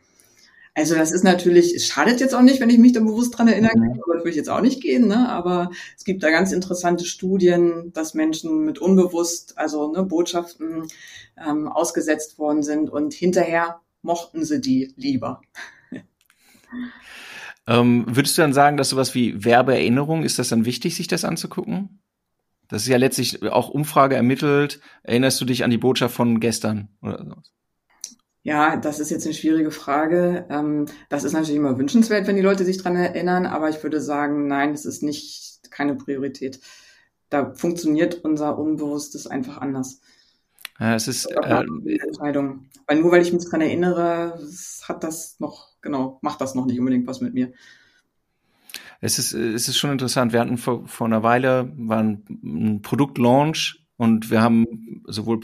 [0.76, 3.48] also das ist natürlich, es schadet jetzt auch nicht, wenn ich mich da bewusst dran
[3.48, 5.26] erinnern kann, aber das würde ich jetzt auch nicht gehen, ne?
[5.26, 10.86] Aber es gibt da ganz interessante Studien, dass Menschen mit unbewusst, also ne, Botschaften
[11.38, 15.40] ähm, ausgesetzt worden sind und hinterher mochten sie die lieber.
[17.66, 21.24] Ähm, würdest du dann sagen, dass sowas wie Werbeerinnerung, ist das dann wichtig, sich das
[21.24, 22.00] anzugucken?
[22.68, 24.80] Das ist ja letztlich auch Umfrage ermittelt.
[25.02, 27.52] Erinnerst du dich an die Botschaft von gestern oder sowas?
[28.42, 30.46] Ja, das ist jetzt eine schwierige Frage.
[30.50, 34.00] Ähm, das ist natürlich immer wünschenswert, wenn die Leute sich dran erinnern, aber ich würde
[34.00, 36.60] sagen, nein, es ist nicht keine Priorität.
[37.28, 40.00] Da funktioniert unser Unbewusstes einfach anders.
[40.78, 41.64] Ja, es ist äh,
[42.06, 42.66] Entscheidung.
[42.86, 44.38] Weil nur weil ich mich dran erinnere,
[44.86, 47.52] hat das noch, genau, macht das noch nicht unbedingt was mit mir.
[49.00, 50.32] Es ist, es ist schon interessant.
[50.32, 55.40] Wir hatten vor, vor einer Weile war ein, ein Produktlaunch und wir haben sowohl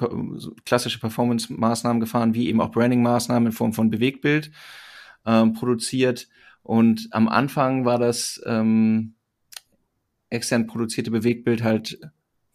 [0.65, 4.51] klassische Performance-Maßnahmen gefahren, wie eben auch Branding-Maßnahmen in Form von Bewegtbild
[5.27, 6.29] ähm, produziert.
[6.63, 9.15] Und am Anfang war das ähm,
[10.31, 11.99] extern produzierte Bewegtbild halt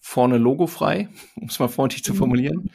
[0.07, 2.71] vorne logofrei, um es mal freundlich zu formulieren.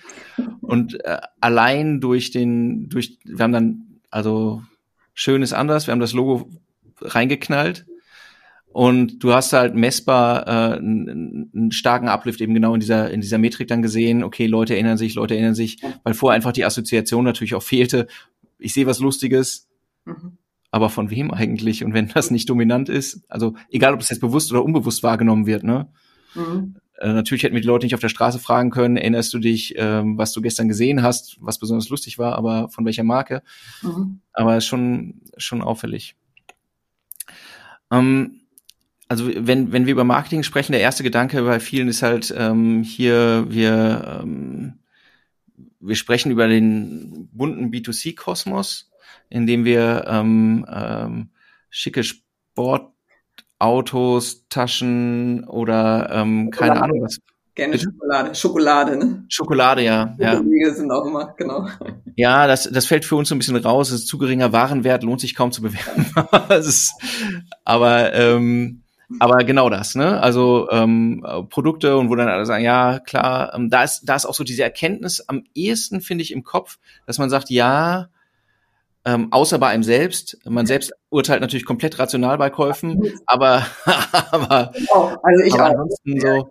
[0.60, 4.62] Und äh, allein durch den, durch, wir haben dann, also
[5.14, 6.50] schön ist anders, wir haben das Logo
[7.00, 7.86] reingeknallt
[8.66, 13.22] und du hast halt messbar äh, einen, einen starken Uplift eben genau in dieser, in
[13.22, 14.24] dieser Metrik dann gesehen.
[14.24, 18.08] Okay, Leute erinnern sich, Leute erinnern sich, weil vorher einfach die Assoziation natürlich auch fehlte.
[18.58, 19.70] Ich sehe was Lustiges,
[20.04, 20.36] mhm.
[20.70, 21.82] aber von wem eigentlich?
[21.82, 25.46] Und wenn das nicht dominant ist, also egal, ob es jetzt bewusst oder unbewusst wahrgenommen
[25.46, 25.88] wird, ne?
[26.34, 26.76] Mhm.
[27.02, 29.74] Äh, natürlich hätten wir die Leute nicht auf der Straße fragen können, erinnerst du dich,
[29.76, 33.42] ähm, was du gestern gesehen hast, was besonders lustig war, aber von welcher Marke?
[33.82, 34.20] Mhm.
[34.32, 36.14] Aber schon, schon auffällig.
[37.90, 38.42] Ähm,
[39.08, 42.84] also wenn, wenn wir über Marketing sprechen, der erste Gedanke bei vielen ist halt ähm,
[42.84, 44.78] hier, wir, ähm,
[45.80, 48.92] wir sprechen über den bunten B2C-Kosmos,
[49.28, 51.30] in dem wir ähm, ähm,
[51.68, 52.04] schicke
[53.62, 57.18] Sportautos, Taschen oder ähm, keine Ahnung was.
[57.54, 57.84] Gerne Bitte?
[57.84, 58.34] Schokolade.
[58.34, 59.24] Schokolade, ne?
[59.28, 60.16] Schokolade, ja.
[60.18, 60.42] ja.
[60.72, 61.68] sind auch immer, genau.
[62.16, 63.90] Ja, das, das fällt für uns so ein bisschen raus.
[63.90, 66.06] Es ist zu geringer Warenwert, lohnt sich kaum zu bewerben.
[66.58, 66.94] ist,
[67.64, 68.82] aber ähm,
[69.18, 70.20] aber genau das, ne?
[70.20, 74.24] Also ähm, Produkte und wo dann alle sagen, ja, klar, ähm, da ist da ist
[74.24, 78.08] auch so diese Erkenntnis am ehesten, finde ich, im Kopf, dass man sagt, ja,
[79.04, 80.38] ähm, außer bei einem selbst.
[80.44, 83.66] Man selbst urteilt natürlich komplett rational bei Käufen, aber,
[84.30, 85.16] aber, genau.
[85.22, 86.50] also ich aber ansonsten so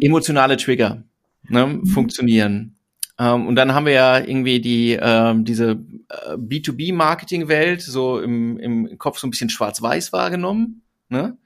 [0.00, 1.02] emotionale Trigger
[1.48, 1.86] ne, mhm.
[1.86, 2.76] funktionieren.
[3.18, 5.72] Ähm, und dann haben wir ja irgendwie die ähm, diese
[6.08, 10.82] äh, B2B-Marketing-Welt so im, im Kopf so ein bisschen schwarz-weiß wahrgenommen.
[11.08, 11.36] Ne?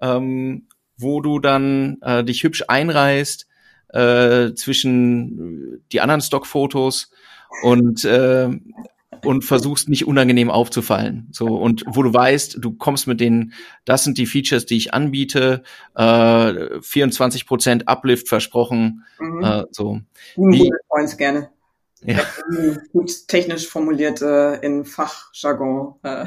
[0.00, 3.46] ähm, wo du dann äh, dich hübsch einreißt
[3.88, 7.10] äh, zwischen die anderen Stockfotos
[7.62, 8.48] und äh,
[9.28, 11.28] und versuchst nicht unangenehm aufzufallen.
[11.32, 13.52] So und wo du weißt, du kommst mit den,
[13.84, 15.62] das sind die Features, die ich anbiete,
[15.94, 19.04] äh, 24 Prozent Uplift versprochen.
[19.18, 19.44] Mhm.
[19.44, 20.00] Äh, so.
[20.36, 21.50] Wie, Points gerne.
[22.02, 22.20] Ja.
[22.92, 26.26] Gut technisch formulierte in Fachjargon äh,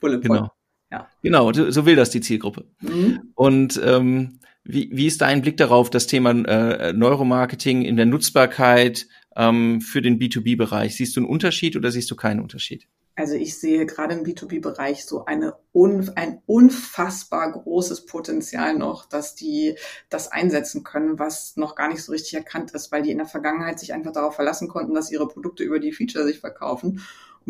[0.00, 0.40] Bullet Point.
[0.40, 0.50] Genau.
[0.90, 1.08] Ja.
[1.22, 2.64] Genau, so will das die Zielgruppe.
[2.80, 3.32] Mhm.
[3.34, 9.06] Und ähm, wie, wie ist dein Blick darauf, das Thema äh, Neuromarketing in der Nutzbarkeit
[9.36, 10.96] ähm, für den B2B-Bereich?
[10.96, 12.86] Siehst du einen Unterschied oder siehst du keinen Unterschied?
[13.16, 19.34] Also ich sehe gerade im B2B-Bereich so eine un, ein unfassbar großes Potenzial noch, dass
[19.34, 19.74] die
[20.08, 23.26] das einsetzen können, was noch gar nicht so richtig erkannt ist, weil die in der
[23.26, 27.02] Vergangenheit sich einfach darauf verlassen konnten, dass ihre Produkte über die Feature sich verkaufen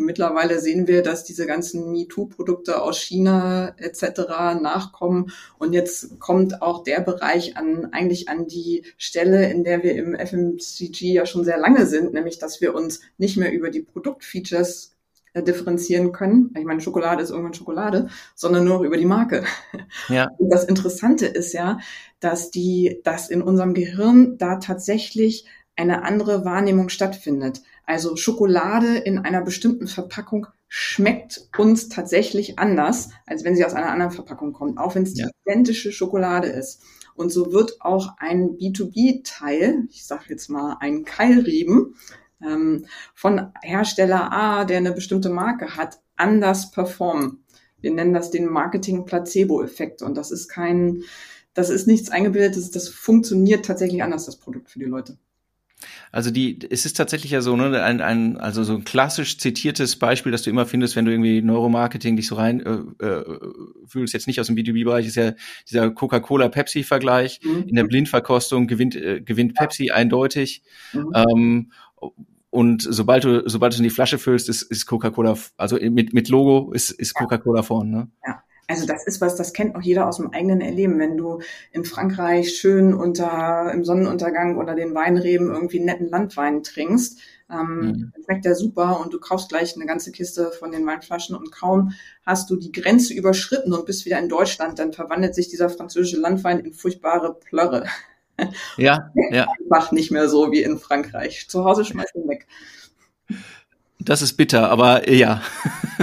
[0.05, 4.21] mittlerweile sehen wir, dass diese ganzen MeToo-Produkte aus China etc.
[4.61, 5.31] nachkommen.
[5.57, 10.15] Und jetzt kommt auch der Bereich an, eigentlich an die Stelle, in der wir im
[10.15, 14.91] FMCG ja schon sehr lange sind, nämlich dass wir uns nicht mehr über die Produktfeatures
[15.33, 16.53] äh, differenzieren können.
[16.57, 19.45] Ich meine, Schokolade ist irgendwann Schokolade, sondern nur über die Marke.
[20.09, 20.29] Ja.
[20.37, 21.79] Und das Interessante ist ja,
[22.19, 25.45] dass die, dass in unserem Gehirn da tatsächlich
[25.77, 27.61] eine andere Wahrnehmung stattfindet.
[27.91, 33.91] Also Schokolade in einer bestimmten Verpackung schmeckt uns tatsächlich anders, als wenn sie aus einer
[33.91, 35.25] anderen Verpackung kommt, auch wenn es ja.
[35.27, 36.81] die identische Schokolade ist.
[37.15, 41.95] Und so wird auch ein B2B-Teil, ich sage jetzt mal ein Keilriemen,
[42.41, 47.43] ähm, von Hersteller A, der eine bestimmte Marke hat, anders performen.
[47.81, 50.01] Wir nennen das den Marketing-Placebo-Effekt.
[50.01, 51.03] Und das ist kein,
[51.53, 55.17] das ist nichts eingebildetes, das funktioniert tatsächlich anders, das Produkt für die Leute.
[56.11, 59.95] Also die, es ist tatsächlich ja so, ne, ein, ein, also so ein klassisch zitiertes
[59.97, 63.39] Beispiel, das du immer findest, wenn du irgendwie Neuromarketing dich so rein äh, äh,
[63.87, 65.33] fühlst, jetzt nicht aus dem B2B-Bereich, ist ja
[65.69, 67.41] dieser Coca-Cola-Pepsi-Vergleich.
[67.43, 67.63] Mhm.
[67.67, 70.63] In der Blindverkostung gewinnt, äh, gewinnt Pepsi eindeutig.
[70.93, 71.11] Mhm.
[71.15, 71.71] Ähm,
[72.49, 76.27] und sobald du, sobald du in die Flasche füllst, ist, ist Coca-Cola, also mit, mit
[76.27, 77.89] Logo ist, ist Coca-Cola vorne.
[77.89, 78.07] Ne?
[78.25, 78.43] Ja.
[78.71, 80.97] Also das ist was, das kennt auch jeder aus dem eigenen Erleben.
[80.97, 81.39] Wenn du
[81.71, 87.19] in Frankreich schön unter im Sonnenuntergang oder den Weinreben irgendwie einen netten Landwein trinkst,
[87.51, 88.13] ähm, mhm.
[88.23, 91.91] schmeckt der super und du kaufst gleich eine ganze Kiste von den Weinflaschen und kaum
[92.25, 96.19] hast du die Grenze überschritten und bist wieder in Deutschland, dann verwandelt sich dieser französische
[96.19, 97.85] Landwein in furchtbare Plörre.
[98.77, 99.47] Ja, ja.
[99.59, 101.47] Einfach nicht mehr so wie in Frankreich.
[101.49, 102.47] Zu Hause schmeißt ihn weg.
[103.99, 105.41] Das ist bitter, aber ja.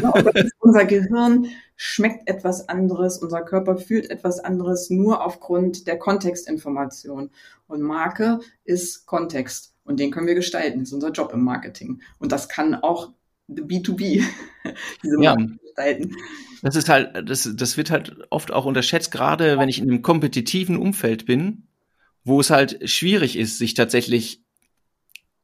[0.00, 1.48] ja das ist unser Gehirn
[1.80, 7.30] schmeckt etwas anderes, unser Körper fühlt etwas anderes nur aufgrund der Kontextinformation.
[7.68, 10.80] Und Marke ist Kontext und den können wir gestalten.
[10.80, 12.02] Das ist unser Job im Marketing.
[12.18, 13.12] Und das kann auch
[13.48, 14.24] B2B
[15.04, 15.36] diese ja.
[15.36, 16.16] gestalten.
[16.62, 20.02] Das ist halt, das, das wird halt oft auch unterschätzt, gerade wenn ich in einem
[20.02, 21.68] kompetitiven Umfeld bin,
[22.24, 24.42] wo es halt schwierig ist, sich tatsächlich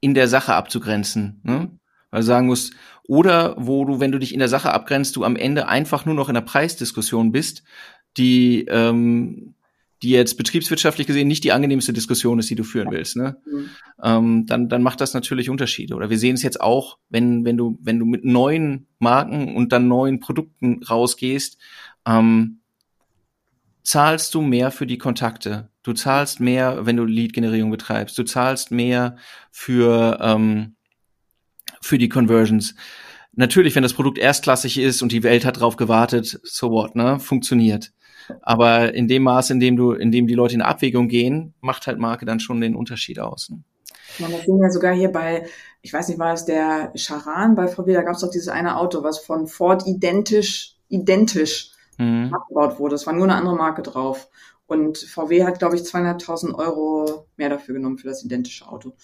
[0.01, 1.40] in der Sache abzugrenzen.
[1.44, 1.70] Ne?
[2.11, 2.75] Weil du sagen musst,
[3.07, 6.14] oder wo du, wenn du dich in der Sache abgrenzt, du am Ende einfach nur
[6.14, 7.62] noch in der Preisdiskussion bist,
[8.17, 9.55] die, ähm,
[10.03, 13.37] die jetzt betriebswirtschaftlich gesehen nicht die angenehmste Diskussion ist, die du führen willst, ne?
[13.47, 13.71] Mhm.
[14.03, 15.95] Ähm, dann, dann macht das natürlich Unterschiede.
[15.95, 19.73] Oder wir sehen es jetzt auch, wenn, wenn du, wenn du mit neuen Marken und
[19.73, 21.59] dann neuen Produkten rausgehst,
[22.07, 22.61] ähm,
[23.83, 25.71] zahlst du mehr für die Kontakte.
[25.83, 28.19] Du zahlst mehr, wenn du Lead-Generierung betreibst.
[28.19, 29.17] Du zahlst mehr
[29.51, 30.75] für, ähm,
[31.85, 32.75] für die Conversions.
[33.33, 37.18] Natürlich, wenn das Produkt erstklassig ist und die Welt hat drauf gewartet, so what, ne,
[37.18, 37.92] funktioniert.
[38.40, 41.87] Aber in dem Maß, in dem du, in dem die Leute in Abwägung gehen, macht
[41.87, 43.51] halt Marke dann schon den Unterschied aus.
[43.51, 43.62] Ne?
[44.18, 45.47] Ja, das sehen wir sogar hier bei,
[45.83, 48.79] ich weiß nicht, war es der Charan bei VW, da gab es doch dieses eine
[48.79, 52.33] Auto, was von Ford identisch, identisch mhm.
[52.33, 52.94] abgebaut wurde.
[52.94, 54.29] Es war nur eine andere Marke drauf.
[54.66, 58.94] Und VW hat, glaube ich, zweieinhalbtausend Euro mehr dafür genommen für das identische Auto.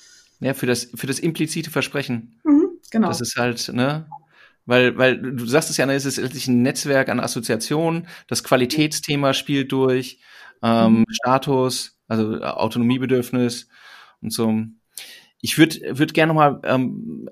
[0.40, 2.40] Ja, für das, für das implizite Versprechen.
[2.45, 3.09] Mhm, genau.
[3.09, 4.07] Das ist halt, ne?
[4.66, 8.44] Weil, weil du sagst es ja, ne, es ist letztlich ein Netzwerk an Assoziationen, das
[8.44, 10.20] Qualitätsthema spielt durch,
[10.62, 11.05] ähm, mhm.
[11.11, 13.68] Status, also Autonomiebedürfnis
[14.20, 14.62] und so.
[15.40, 17.29] Ich würde würd gerne nochmal ähm,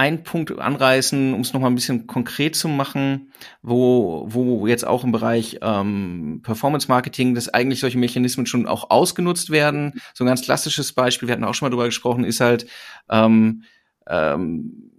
[0.00, 5.04] einen Punkt anreißen, um es nochmal ein bisschen konkret zu machen, wo, wo jetzt auch
[5.04, 10.00] im Bereich ähm, Performance Marketing, dass eigentlich solche Mechanismen schon auch ausgenutzt werden.
[10.14, 12.66] So ein ganz klassisches Beispiel, wir hatten auch schon mal drüber gesprochen, ist halt,
[13.10, 13.64] ähm,
[14.08, 14.90] ähm,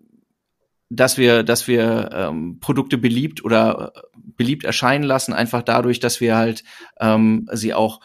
[0.91, 6.35] dass wir, dass wir ähm, Produkte beliebt oder beliebt erscheinen lassen, einfach dadurch, dass wir
[6.35, 6.63] halt
[6.99, 8.01] ähm, sie auch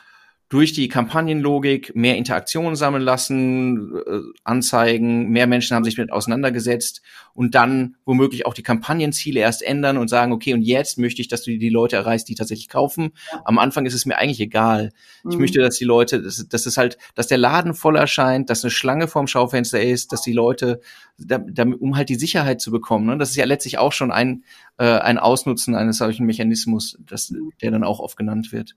[0.48, 7.02] durch die Kampagnenlogik mehr Interaktionen sammeln lassen, äh, Anzeigen, mehr Menschen haben sich mit auseinandergesetzt
[7.34, 11.26] und dann womöglich auch die Kampagnenziele erst ändern und sagen, okay, und jetzt möchte ich,
[11.26, 13.10] dass du die Leute erreichst, die tatsächlich kaufen.
[13.44, 14.92] Am Anfang ist es mir eigentlich egal.
[15.24, 15.32] Mhm.
[15.32, 18.62] Ich möchte, dass die Leute, dass, dass es halt, dass der Laden voll erscheint, dass
[18.62, 20.80] eine Schlange vorm Schaufenster ist, dass die Leute,
[21.18, 21.40] da,
[21.80, 23.06] um halt die Sicherheit zu bekommen.
[23.06, 23.18] Ne?
[23.18, 24.44] Das ist ja letztlich auch schon ein,
[24.78, 28.76] äh, ein Ausnutzen eines solchen Mechanismus, das, der dann auch oft genannt wird.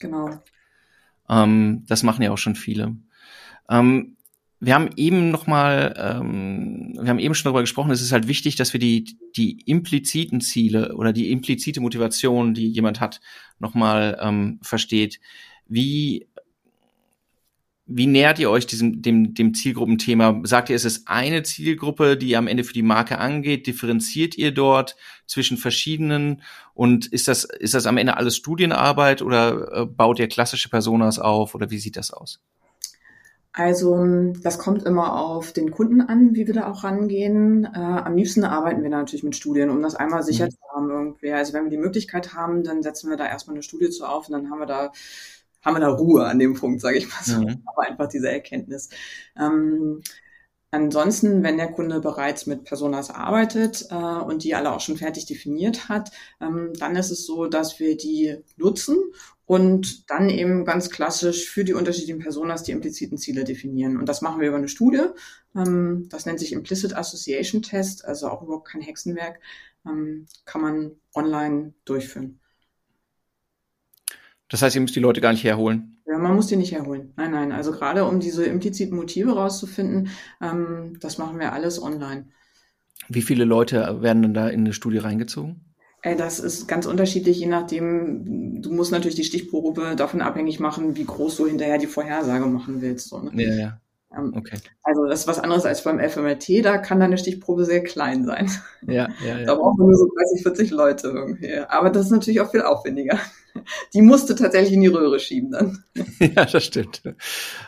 [0.00, 0.40] Genau.
[1.28, 2.96] Ähm, das machen ja auch schon viele.
[3.68, 4.16] Ähm,
[4.60, 8.26] wir haben eben noch mal, ähm, wir haben eben schon darüber gesprochen, es ist halt
[8.26, 13.20] wichtig, dass wir die, die impliziten Ziele oder die implizite Motivation, die jemand hat,
[13.60, 15.20] noch mal ähm, versteht.
[15.66, 16.26] Wie
[17.90, 20.42] wie nähert ihr euch diesem, dem, dem Zielgruppenthema?
[20.44, 23.66] Sagt ihr, es ist eine Zielgruppe, die am Ende für die Marke angeht?
[23.66, 24.94] Differenziert ihr dort
[25.26, 26.42] zwischen verschiedenen?
[26.74, 31.18] Und ist das, ist das am Ende alles Studienarbeit oder äh, baut ihr klassische Personas
[31.18, 32.40] auf oder wie sieht das aus?
[33.54, 37.64] Also das kommt immer auf den Kunden an, wie wir da auch rangehen.
[37.64, 40.50] Äh, am liebsten arbeiten wir da natürlich mit Studien, um das einmal sicher mhm.
[40.50, 41.32] zu haben irgendwie.
[41.32, 44.28] Also wenn wir die Möglichkeit haben, dann setzen wir da erstmal eine Studie zu auf
[44.28, 44.92] und dann haben wir da
[45.62, 47.40] haben wir da Ruhe an dem Punkt, sage ich mal so.
[47.40, 47.62] Mhm.
[47.66, 48.90] Aber einfach diese Erkenntnis.
[49.38, 50.02] Ähm,
[50.70, 55.24] Ansonsten, wenn der Kunde bereits mit Personas arbeitet äh, und die alle auch schon fertig
[55.24, 56.10] definiert hat,
[56.42, 58.96] ähm, dann ist es so, dass wir die nutzen
[59.46, 63.96] und dann eben ganz klassisch für die unterschiedlichen Personas die impliziten Ziele definieren.
[63.96, 65.06] Und das machen wir über eine Studie.
[65.56, 69.40] Ähm, das nennt sich Implicit Association Test, also auch überhaupt kein Hexenwerk,
[69.86, 72.40] ähm, kann man online durchführen.
[74.48, 76.00] Das heißt, ihr müsst die Leute gar nicht herholen.
[76.06, 77.12] Ja, man muss die nicht herholen.
[77.16, 77.52] Nein, nein.
[77.52, 80.08] Also gerade um diese impliziten Motive rauszufinden,
[80.40, 82.28] ähm, das machen wir alles online.
[83.08, 85.64] Wie viele Leute werden denn da in eine Studie reingezogen?
[86.02, 90.96] Ey, das ist ganz unterschiedlich, je nachdem, du musst natürlich die Stichprobe davon abhängig machen,
[90.96, 93.08] wie groß du hinterher die Vorhersage machen willst.
[93.08, 93.30] So, ne?
[93.34, 93.80] Ja, ja.
[94.16, 94.56] Ähm, okay.
[94.82, 98.50] Also das ist was anderes als beim FMRT, da kann deine Stichprobe sehr klein sein.
[98.86, 99.44] Ja, ja, ja.
[99.44, 101.58] Da brauchen wir nur so 30, 40 Leute irgendwie.
[101.58, 103.18] Aber das ist natürlich auch viel aufwendiger.
[103.94, 105.84] Die musste tatsächlich in die Röhre schieben dann.
[106.20, 107.02] Ja, das stimmt.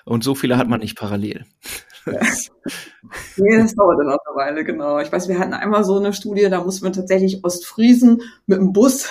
[0.05, 1.46] Und so viele hat man nicht parallel.
[2.07, 2.20] Ja.
[3.37, 5.00] Nee, das dauert dann auch eine Weile, genau.
[5.00, 8.72] Ich weiß, wir hatten einmal so eine Studie, da mussten wir tatsächlich Ostfriesen mit dem
[8.72, 9.09] Bus,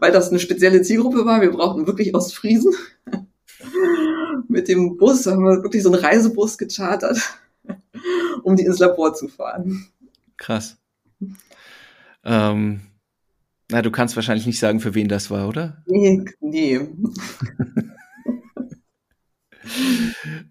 [0.00, 1.40] weil das eine spezielle Zielgruppe war.
[1.40, 2.74] Wir brauchten wirklich Ostfriesen
[4.52, 7.18] mit dem Bus, haben wir wirklich so einen Reisebus gechartert,
[8.44, 9.88] um die ins Labor zu fahren.
[10.36, 10.76] Krass.
[12.24, 12.80] Ähm,
[13.70, 15.82] na, du kannst wahrscheinlich nicht sagen, für wen das war, oder?
[15.86, 16.78] Nee, nee.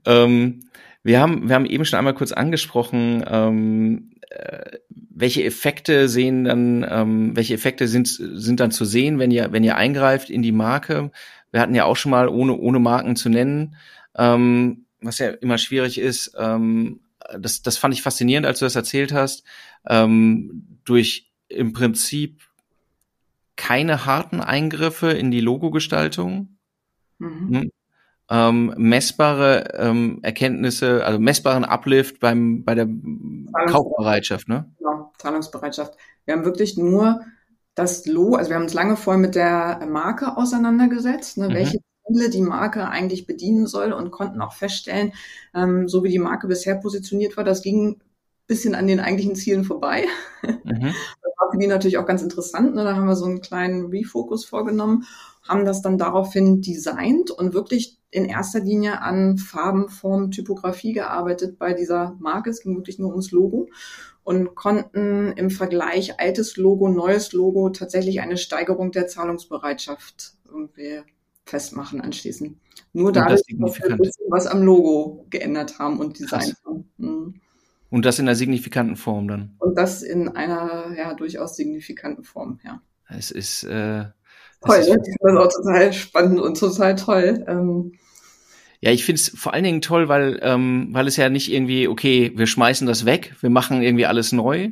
[0.06, 0.62] ähm,
[1.04, 6.86] wir haben, wir haben eben schon einmal kurz angesprochen, ähm, äh, welche Effekte sehen dann,
[6.90, 10.52] ähm, welche Effekte sind, sind dann zu sehen, wenn ihr, wenn ihr eingreift in die
[10.52, 11.12] Marke?
[11.52, 13.76] Wir hatten ja auch schon mal, ohne, ohne Marken zu nennen,
[14.16, 17.02] ähm, was ja immer schwierig ist, ähm,
[17.40, 19.44] das, das fand ich faszinierend, als du das erzählt hast,
[19.88, 22.42] ähm, durch im Prinzip
[23.56, 26.58] keine harten Eingriffe in die Logogestaltung,
[27.20, 27.50] mhm.
[27.50, 27.72] Hm?
[28.30, 32.88] ähm, messbare ähm, Erkenntnisse, also messbaren Uplift beim bei der
[33.68, 34.72] Kaufbereitschaft, ne?
[34.78, 35.96] Genau, Zahlungsbereitschaft.
[36.26, 37.22] Wir haben wirklich nur
[37.76, 41.54] das Logo, also wir haben uns lange vorher mit der Marke auseinandergesetzt, ne, mhm.
[41.54, 45.14] welche Ziele die Marke eigentlich bedienen soll und konnten auch feststellen,
[45.54, 48.02] ähm, so wie die Marke bisher positioniert war, das ging
[48.52, 50.06] bisschen an den eigentlichen Zielen vorbei.
[50.42, 50.94] Mhm.
[51.24, 52.76] Das war für die natürlich auch ganz interessant.
[52.76, 52.84] Ne?
[52.84, 55.06] Da haben wir so einen kleinen Refocus vorgenommen,
[55.48, 61.58] haben das dann daraufhin designt und wirklich in erster Linie an Farben, Form, Typografie gearbeitet
[61.58, 62.50] bei dieser Marke.
[62.50, 63.70] Es ging wirklich nur ums Logo
[64.24, 71.02] und konnten im Vergleich altes Logo, neues Logo tatsächlich eine Steigerung der Zahlungsbereitschaft irgendwie
[71.46, 72.58] festmachen anschließend.
[72.94, 76.90] Nur dadurch, dass wir ein bisschen was am Logo geändert haben und designt haben.
[76.98, 77.42] Mhm.
[77.90, 79.56] Und das in einer signifikanten Form dann.
[79.60, 82.82] Und das in einer ja durchaus signifikanten Form, ja.
[83.10, 84.06] Es ist äh,
[84.62, 84.98] toll, ist, ne?
[84.98, 87.44] das ist auch total spannend und total toll.
[87.48, 87.94] Ähm,
[88.82, 91.88] ja, ich finde es vor allen Dingen toll, weil, ähm, weil es ja nicht irgendwie,
[91.88, 94.72] okay, wir schmeißen das weg, wir machen irgendwie alles neu.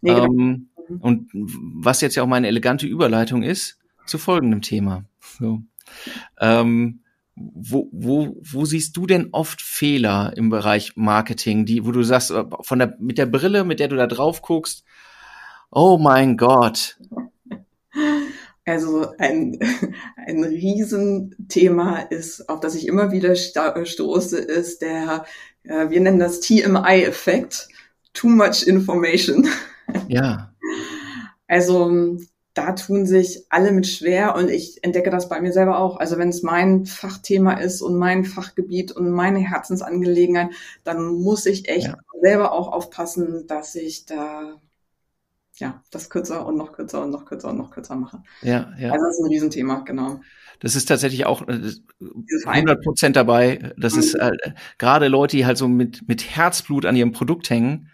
[0.00, 0.24] Nee, genau.
[0.24, 1.00] ähm, genau.
[1.00, 5.04] Und was jetzt ja auch meine elegante Überleitung ist zu folgendem Thema.
[5.38, 5.62] So.
[6.40, 7.00] Ähm,
[7.36, 12.30] wo, wo, wo siehst du denn oft Fehler im Bereich Marketing, die, wo du sagst,
[12.30, 14.84] äh, von der, mit der Brille, mit der du da drauf guckst,
[15.70, 16.98] oh mein Gott,
[18.68, 19.58] also ein,
[20.26, 25.24] ein Riesenthema ist, auf das ich immer wieder stoße, ist der,
[25.64, 27.68] äh, wir nennen das TMI-Effekt,
[28.12, 29.48] Too Much Information.
[30.06, 30.52] Ja.
[31.46, 32.18] Also
[32.52, 35.98] da tun sich alle mit schwer und ich entdecke das bei mir selber auch.
[35.98, 40.50] Also wenn es mein Fachthema ist und mein Fachgebiet und meine Herzensangelegenheit,
[40.84, 41.96] dann muss ich echt ja.
[42.20, 44.60] selber auch aufpassen, dass ich da
[45.58, 48.22] ja, das kürzer und noch kürzer und noch kürzer und noch kürzer mache.
[48.42, 48.92] Ja, ja.
[48.92, 50.20] Also das ist ein Riesenthema, genau.
[50.60, 53.72] Das ist tatsächlich auch 100 äh, Prozent dabei.
[53.76, 54.00] Das mhm.
[54.00, 54.30] ist äh,
[54.78, 57.90] gerade Leute, die halt so mit, mit Herzblut an ihrem Produkt hängen,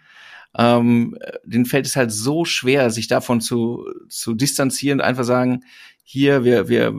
[0.57, 5.63] ähm, denen fällt es halt so schwer, sich davon zu, zu distanzieren, einfach sagen,
[6.03, 6.93] hier, wir, wir,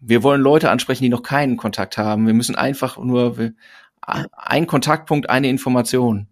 [0.00, 2.26] wir wollen Leute ansprechen, die noch keinen Kontakt haben.
[2.26, 3.52] Wir müssen einfach nur, wir,
[4.02, 6.28] ein Kontaktpunkt, eine Information.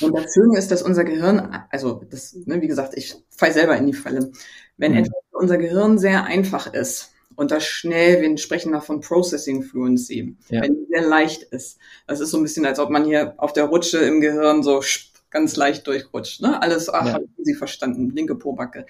[0.00, 3.76] Und das Schöne ist, dass unser Gehirn, also das, ne, wie gesagt, ich fall selber
[3.76, 4.30] in die Falle.
[4.76, 5.08] Wenn mhm.
[5.32, 10.62] unser Gehirn sehr einfach ist und das schnell, wir sprechen da von Processing Fluency, ja.
[10.62, 11.78] wenn sehr leicht ist.
[12.06, 14.82] Das ist so ein bisschen, als ob man hier auf der Rutsche im Gehirn so
[15.30, 16.40] ganz leicht durchrutscht.
[16.40, 16.60] Ne?
[16.62, 17.12] Alles, ach, ja.
[17.14, 18.86] haben Sie verstanden, linke Pobacke.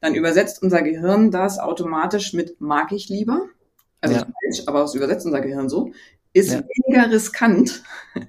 [0.00, 3.48] Dann übersetzt unser Gehirn das automatisch mit mag ich lieber.
[4.00, 4.22] Also ja.
[4.22, 5.92] falsch, aber das übersetzt unser Gehirn so
[6.32, 6.62] ist ja.
[6.62, 7.82] weniger riskant.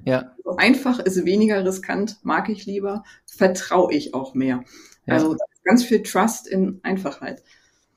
[0.06, 0.30] Ja.
[0.44, 4.66] So einfach ist weniger riskant, mag ich lieber, vertraue ich auch mehr.
[5.06, 5.14] Ja.
[5.14, 7.42] Also ganz viel Trust in Einfachheit.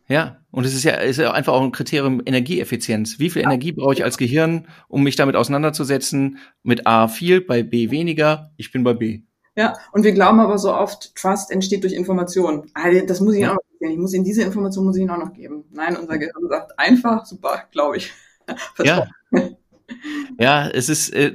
[0.08, 3.18] Ja, und es ist ja, ist ja einfach auch ein Kriterium Energieeffizienz.
[3.18, 3.48] Wie viel ja.
[3.48, 6.38] Energie brauche ich als Gehirn, um mich damit auseinanderzusetzen?
[6.62, 9.22] Mit A viel, bei B weniger, ich bin bei B.
[9.56, 12.70] Ja, und wir glauben aber so oft, Trust entsteht durch Information.
[12.74, 13.50] Ah, das muss ich ja.
[13.50, 13.92] auch noch geben.
[13.92, 15.64] Ich muss Ihnen diese Information muss ich Ihnen auch noch geben.
[15.72, 18.12] Nein, unser Gehirn sagt einfach, super, glaube ich.
[18.84, 19.08] ja.
[20.38, 21.32] Ja, es ist, äh,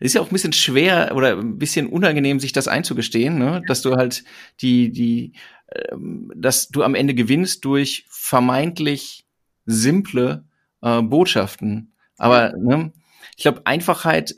[0.00, 3.62] ist ja auch ein bisschen schwer oder ein bisschen unangenehm, sich das einzugestehen, ne?
[3.66, 4.24] dass du halt
[4.60, 5.32] die, die,
[5.68, 5.96] äh,
[6.34, 9.26] dass du am Ende gewinnst durch vermeintlich
[9.66, 10.44] simple
[10.82, 11.92] äh, Botschaften.
[12.18, 12.92] Aber ne,
[13.36, 14.34] ich glaube, Einfachheit,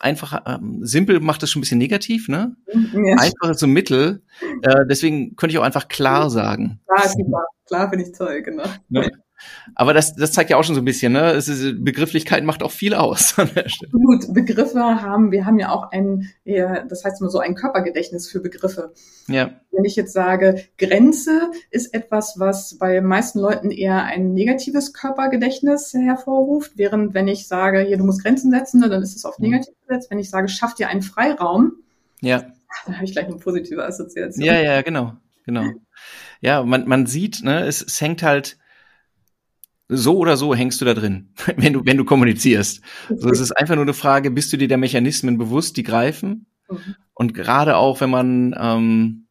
[0.00, 2.56] einfach ähm, simpel macht das schon ein bisschen negativ, ne?
[2.66, 3.16] Ja.
[3.18, 4.22] Einfach ist Mittel.
[4.62, 6.80] Äh, deswegen könnte ich auch einfach klar sagen.
[6.86, 8.64] Klar, klar, klar finde ich toll, genau.
[8.88, 9.08] Ja.
[9.74, 11.32] Aber das, das zeigt ja auch schon so ein bisschen, ne?
[11.32, 13.36] Es ist, Begrifflichkeit macht auch viel aus.
[13.92, 18.40] Gut, Begriffe haben, wir haben ja auch ein, das heißt mal so ein Körpergedächtnis für
[18.40, 18.92] Begriffe.
[19.28, 19.60] Ja.
[19.70, 25.92] Wenn ich jetzt sage, Grenze ist etwas, was bei meisten Leuten eher ein negatives Körpergedächtnis
[25.94, 29.50] hervorruft, während wenn ich sage, hier, du musst Grenzen setzen, dann ist es auf mhm.
[29.50, 30.10] negativ gesetzt.
[30.10, 31.72] Wenn ich sage, schaff dir einen Freiraum,
[32.20, 32.44] ja.
[32.86, 34.44] dann habe ich gleich eine positive Assoziation.
[34.44, 35.12] Ja, ja, genau,
[35.44, 35.64] genau.
[36.40, 38.58] Ja, man, man sieht, ne, es, es hängt halt,
[39.88, 42.82] so oder so hängst du da drin, wenn du, wenn du kommunizierst.
[43.08, 46.46] So, es ist einfach nur eine Frage, bist du dir der Mechanismen bewusst, die greifen?
[46.70, 46.94] Mhm.
[47.14, 49.28] Und gerade auch, wenn man, ähm,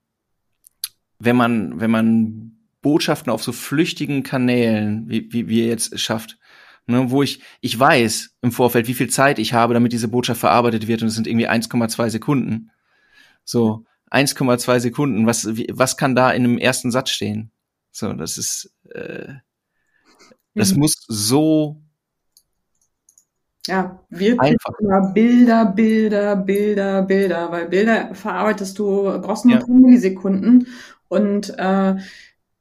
[1.19, 6.37] wenn man, wenn man Botschaften auf so flüchtigen Kanälen, wie, wie, wie ihr jetzt schafft,
[6.87, 10.39] ne, wo ich, ich weiß im Vorfeld, wie viel Zeit ich habe, damit diese Botschaft
[10.39, 12.71] verarbeitet wird, und es sind irgendwie 1,2 Sekunden.
[13.43, 17.51] So, 1,2 Sekunden, was, wie, was kann da in einem ersten Satz stehen?
[17.91, 19.35] So, das ist, äh,
[20.57, 20.79] das mhm.
[20.79, 21.81] muss so
[23.67, 24.37] ja, wir
[24.79, 29.65] immer Bilder, Bilder, Bilder, Bilder, weil Bilder verarbeitest du, brauchst nur ja.
[29.67, 30.67] Millisekunden
[31.09, 31.95] und äh,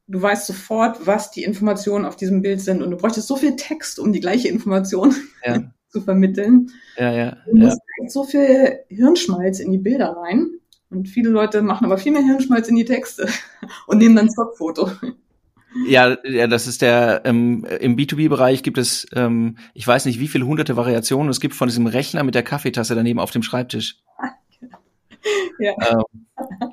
[0.08, 3.56] du weißt sofort, was die Informationen auf diesem Bild sind und du bräuchtest so viel
[3.56, 5.62] Text, um die gleiche Information ja.
[5.88, 6.70] zu vermitteln.
[6.96, 7.36] Ja, ja.
[7.46, 8.08] Du musst ja.
[8.08, 10.50] so viel Hirnschmalz in die Bilder rein
[10.90, 13.28] und viele Leute machen aber viel mehr Hirnschmalz in die Texte
[13.86, 14.90] und nehmen dann Stockfoto.
[15.86, 20.28] Ja, ja, das ist der, ähm, im B2B-Bereich gibt es, ähm, ich weiß nicht, wie
[20.28, 23.96] viele hunderte Variationen es gibt von diesem Rechner mit der Kaffeetasse daneben auf dem Schreibtisch.
[25.58, 25.74] ja.
[25.90, 26.72] Ähm,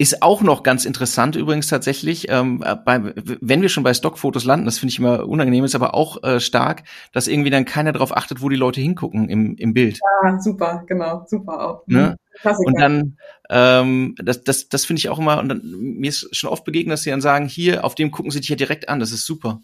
[0.00, 4.64] ist auch noch ganz interessant übrigens tatsächlich, ähm, bei, wenn wir schon bei Stockfotos landen,
[4.64, 8.16] das finde ich immer unangenehm, ist aber auch äh, stark, dass irgendwie dann keiner darauf
[8.16, 9.98] achtet, wo die Leute hingucken im, im Bild.
[10.22, 11.86] Ja, super, genau, super auch.
[11.88, 12.16] Ne?
[12.44, 13.18] Und dann,
[13.50, 16.92] ähm, das, das, das finde ich auch immer, und dann, mir ist schon oft begegnet,
[16.92, 19.26] dass sie dann sagen, hier, auf dem gucken sie dich ja direkt an, das ist
[19.26, 19.60] super.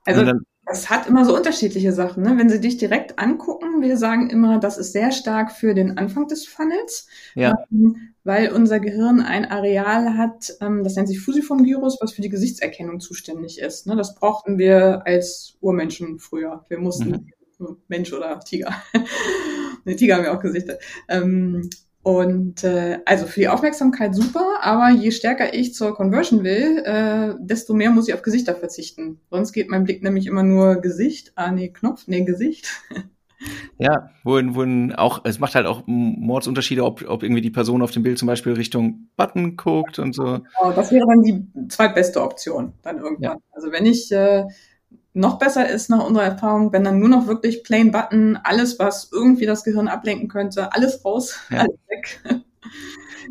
[0.05, 0.41] also, dann,
[0.71, 2.23] das hat immer so unterschiedliche Sachen.
[2.23, 2.37] Ne?
[2.37, 6.27] Wenn sie dich direkt angucken, wir sagen immer, das ist sehr stark für den Anfang
[6.27, 7.07] des Funnels.
[7.35, 7.53] Ja.
[7.71, 12.21] Ähm, weil unser Gehirn ein Areal hat, ähm, das nennt sich Fusiform Gyrus, was für
[12.21, 13.87] die Gesichtserkennung zuständig ist.
[13.87, 13.95] Ne?
[13.95, 16.63] Das brauchten wir als Urmenschen früher.
[16.69, 17.77] Wir mussten mhm.
[17.87, 18.73] Mensch oder Tiger.
[19.85, 20.77] ne, Tiger haben wir auch Gesichter.
[21.09, 21.69] Ähm,
[22.03, 27.35] und äh, also für die Aufmerksamkeit super, aber je stärker ich zur Conversion will, äh,
[27.39, 29.19] desto mehr muss ich auf Gesichter verzichten.
[29.29, 32.67] Sonst geht mein Blick nämlich immer nur Gesicht, ah nee, Knopf, nee, Gesicht.
[33.77, 37.91] Ja, wohin, wohin auch, es macht halt auch Mordsunterschiede, ob, ob irgendwie die Person auf
[37.91, 40.41] dem Bild zum Beispiel Richtung Button guckt und so.
[40.61, 43.23] Oh, das wäre dann die zweitbeste Option dann irgendwann.
[43.23, 43.37] Ja.
[43.51, 44.45] Also wenn ich äh,
[45.13, 49.09] noch besser ist nach unserer Erfahrung, wenn dann nur noch wirklich Plain Button, alles, was
[49.11, 51.59] irgendwie das Gehirn ablenken könnte, alles raus, ja.
[51.59, 52.21] alles weg.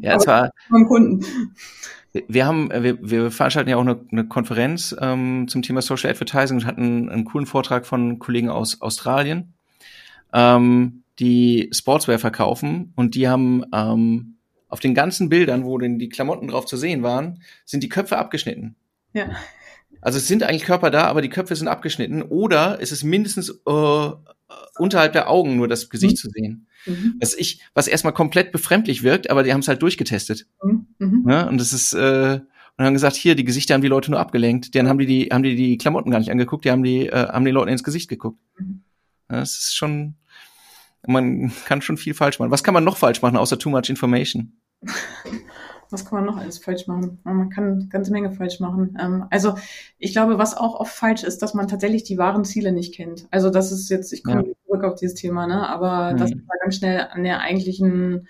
[0.03, 1.25] Ja, es war beim Kunden.
[2.27, 6.59] Wir haben, wir, wir veranstalten ja auch eine, eine Konferenz ähm, zum Thema Social Advertising
[6.59, 9.55] und hatten einen coolen Vortrag von Kollegen aus Australien
[10.33, 14.37] ähm, die Sportswear verkaufen und die haben ähm,
[14.69, 18.19] auf den ganzen Bildern, wo denn die Klamotten drauf zu sehen waren, sind die Köpfe
[18.19, 18.77] abgeschnitten.
[19.13, 19.27] Ja.
[20.01, 23.51] Also es sind eigentlich Körper da, aber die Köpfe sind abgeschnitten oder es ist mindestens
[23.51, 24.11] äh,
[24.79, 26.17] unterhalb der Augen nur das Gesicht mhm.
[26.17, 26.67] zu sehen.
[26.87, 27.17] Mhm.
[27.21, 30.47] Was ich, was erstmal komplett befremdlich wirkt, aber die haben es halt durchgetestet.
[30.63, 30.87] Mhm.
[30.99, 31.27] mhm.
[31.29, 32.41] Ja, und das ist äh,
[32.77, 34.75] und haben gesagt, hier die Gesichter haben die Leute nur abgelenkt.
[34.75, 37.29] Dann haben die die haben die die Klamotten gar nicht angeguckt, die haben die äh,
[37.29, 38.39] haben die Leute ins Gesicht geguckt.
[38.59, 38.83] Mhm.
[39.31, 40.15] Ja, das ist schon
[41.07, 42.51] man kann schon viel falsch machen.
[42.51, 44.53] Was kann man noch falsch machen, außer too much information?
[45.91, 47.19] Was kann man noch alles falsch machen?
[47.25, 48.97] Man kann eine ganze Menge falsch machen.
[49.01, 49.55] Ähm, also
[49.99, 53.27] ich glaube, was auch oft falsch ist, dass man tatsächlich die wahren Ziele nicht kennt.
[53.31, 54.55] Also das ist jetzt, ich komme ja.
[54.67, 55.69] zurück auf dieses Thema, ne?
[55.69, 56.17] aber mhm.
[56.19, 58.29] dass ich da ganz schnell an der eigentlichen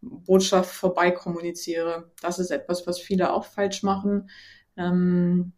[0.00, 2.10] Botschaft vorbei kommuniziere.
[2.20, 4.28] Das ist etwas, was viele auch falsch machen.
[4.76, 5.52] Ähm,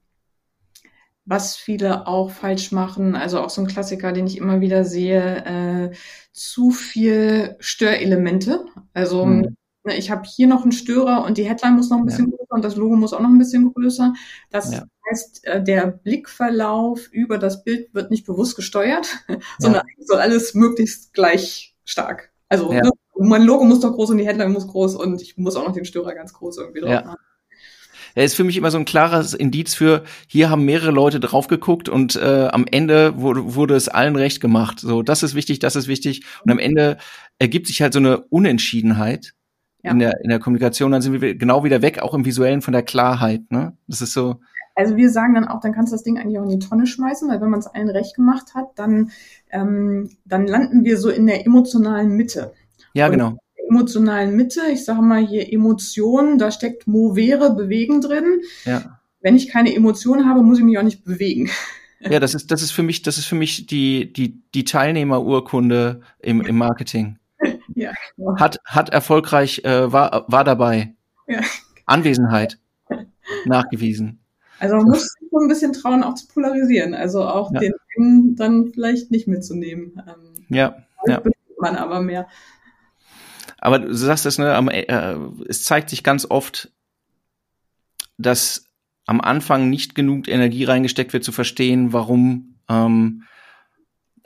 [1.26, 5.44] was viele auch falsch machen, also auch so ein Klassiker, den ich immer wieder sehe,
[5.90, 5.96] äh,
[6.32, 8.66] zu viel Störelemente.
[8.92, 9.56] Also hm.
[9.84, 12.36] Ne, ich habe hier noch einen Störer und die Headline muss noch ein bisschen ja.
[12.36, 14.14] größer und das Logo muss auch noch ein bisschen größer.
[14.50, 14.84] Das ja.
[15.10, 19.06] heißt, äh, der Blickverlauf über das Bild wird nicht bewusst gesteuert,
[19.58, 20.04] sondern ja.
[20.06, 22.32] soll alles möglichst gleich stark.
[22.48, 25.54] Also ne, mein Logo muss doch groß und die Headline muss groß und ich muss
[25.54, 27.18] auch noch den Störer ganz groß irgendwie drauf machen.
[28.16, 31.48] Er ist für mich immer so ein klares Indiz für, hier haben mehrere Leute drauf
[31.48, 34.78] geguckt und äh, am Ende wurde, wurde es allen recht gemacht.
[34.78, 36.24] So, das ist wichtig, das ist wichtig.
[36.44, 36.96] Und am Ende
[37.40, 39.34] ergibt sich halt so eine Unentschiedenheit
[39.84, 39.92] ja.
[39.92, 40.92] in, der, in der Kommunikation.
[40.92, 43.42] Dann sind wir genau wieder weg, auch im Visuellen von der Klarheit.
[43.50, 43.76] Ne?
[43.86, 44.40] Das ist so.
[44.74, 46.86] Also wir sagen dann auch, dann kannst du das Ding eigentlich auch in die Tonne
[46.86, 49.12] schmeißen, weil wenn man es allen recht gemacht hat, dann,
[49.50, 52.52] ähm, dann landen wir so in der emotionalen Mitte.
[52.92, 54.60] Ja, und genau emotionalen Mitte.
[54.72, 58.40] Ich sage mal hier Emotionen, da steckt Movere, bewegen drin.
[58.64, 59.00] Ja.
[59.20, 61.50] Wenn ich keine Emotionen habe, muss ich mich auch nicht bewegen.
[62.06, 66.02] Ja, das ist, das ist für mich, das ist für mich die, die, die Teilnehmerurkunde
[66.18, 67.16] im, im Marketing.
[67.74, 67.92] Ja.
[68.36, 70.94] Hat, hat erfolgreich, äh, war, war dabei.
[71.26, 71.40] Ja.
[71.86, 72.58] Anwesenheit
[73.44, 74.20] nachgewiesen.
[74.58, 76.94] Also man muss sich so ein bisschen trauen, auch zu polarisieren.
[76.94, 77.60] Also auch ja.
[77.60, 80.00] den dann vielleicht nicht mitzunehmen.
[80.06, 81.22] Ähm, ja, ja.
[81.58, 82.28] Man aber mehr.
[83.58, 85.16] Aber du sagst das, ne, am, äh,
[85.48, 86.70] es zeigt sich ganz oft,
[88.18, 88.66] dass
[89.06, 93.24] am Anfang nicht genug Energie reingesteckt wird, zu verstehen, warum, ähm,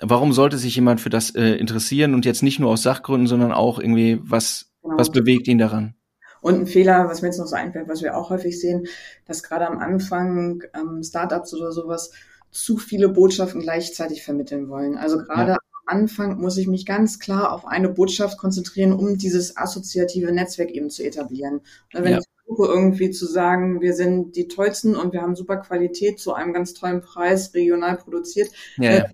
[0.01, 3.53] warum sollte sich jemand für das äh, interessieren und jetzt nicht nur aus Sachgründen, sondern
[3.53, 4.99] auch irgendwie, was, genau.
[4.99, 5.95] was bewegt ihn daran?
[6.41, 8.87] Und ein Fehler, was mir jetzt noch so einfällt, was wir auch häufig sehen,
[9.27, 12.13] dass gerade am Anfang ähm, Startups oder sowas
[12.51, 14.97] zu viele Botschaften gleichzeitig vermitteln wollen.
[14.97, 15.59] Also gerade ja.
[15.87, 20.91] Anfang muss ich mich ganz klar auf eine Botschaft konzentrieren, um dieses assoziative Netzwerk eben
[20.91, 21.61] zu etablieren.
[21.95, 22.19] Und wenn ja.
[22.19, 26.35] ich versuche irgendwie zu sagen, wir sind die tollsten und wir haben super Qualität zu
[26.35, 29.05] einem ganz tollen Preis, regional produziert, ja, äh,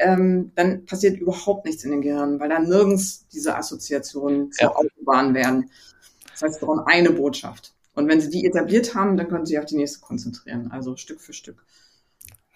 [0.00, 4.74] ähm, dann passiert überhaupt nichts in den Gehirn, weil da nirgends diese Assoziationen zur ja.
[4.74, 5.70] Autobahn werden.
[6.32, 7.74] Das heißt, wir brauchen eine Botschaft.
[7.94, 10.96] Und wenn sie die etabliert haben, dann können sie sich auf die nächste konzentrieren, also
[10.96, 11.64] Stück für Stück.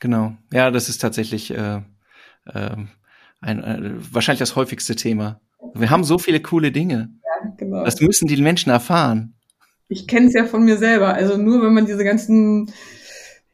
[0.00, 0.34] Genau.
[0.52, 1.76] Ja, das ist tatsächlich äh,
[2.46, 2.76] äh,
[3.40, 5.40] ein, ein, äh, wahrscheinlich das häufigste Thema.
[5.74, 7.10] Wir haben so viele coole Dinge.
[7.22, 7.84] Ja, genau.
[7.84, 9.34] Das müssen die Menschen erfahren.
[9.88, 11.14] Ich kenne es ja von mir selber.
[11.14, 12.70] Also nur wenn man diese ganzen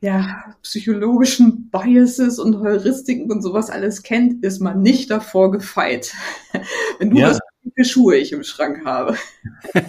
[0.01, 6.15] ja, psychologischen Biases und Heuristiken und sowas alles kennt, ist man nicht davor gefeit.
[6.99, 7.31] wenn du ja.
[7.31, 7.41] was
[7.77, 9.17] für Schuhe ich im Schrank habe.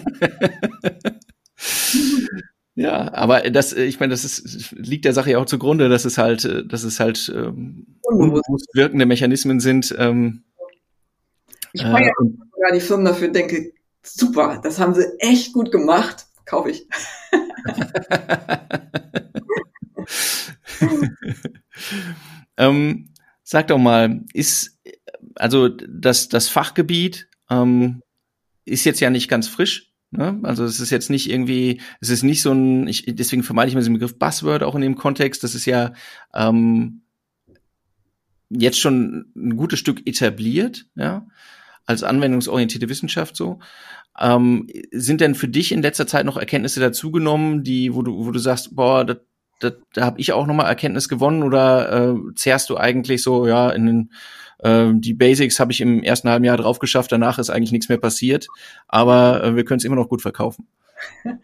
[2.74, 6.16] Ja, aber das, ich meine, das ist, liegt der Sache ja auch zugrunde, dass es
[6.16, 9.94] halt, dass es halt ähm, unbewusst wirkende Mechanismen sind.
[9.98, 10.44] Ähm,
[11.74, 16.26] ich feiere äh, sogar die Firmen dafür, denke, super, das haben sie echt gut gemacht,
[16.46, 16.88] kaufe ich.
[22.56, 23.10] ähm,
[23.42, 24.80] sag doch mal, ist
[25.34, 28.02] also das das Fachgebiet ähm,
[28.64, 30.38] ist jetzt ja nicht ganz frisch Ne?
[30.42, 33.74] Also es ist jetzt nicht irgendwie, es ist nicht so ein, ich, deswegen vermeide ich
[33.74, 35.42] mir den Begriff Buzzword auch in dem Kontext.
[35.42, 35.94] Das ist ja
[36.34, 37.00] ähm,
[38.50, 41.26] jetzt schon ein gutes Stück etabliert, ja,
[41.86, 43.60] als anwendungsorientierte Wissenschaft so.
[44.20, 48.30] Ähm, sind denn für dich in letzter Zeit noch Erkenntnisse dazugenommen, die, wo du, wo
[48.30, 49.16] du sagst, boah, das,
[49.62, 53.70] das, da habe ich auch nochmal Erkenntnis gewonnen oder äh, zehrst du eigentlich so, ja,
[53.70, 54.10] in den
[54.58, 57.88] äh, die Basics habe ich im ersten halben Jahr drauf geschafft, danach ist eigentlich nichts
[57.88, 58.48] mehr passiert,
[58.88, 60.66] aber äh, wir können es immer noch gut verkaufen.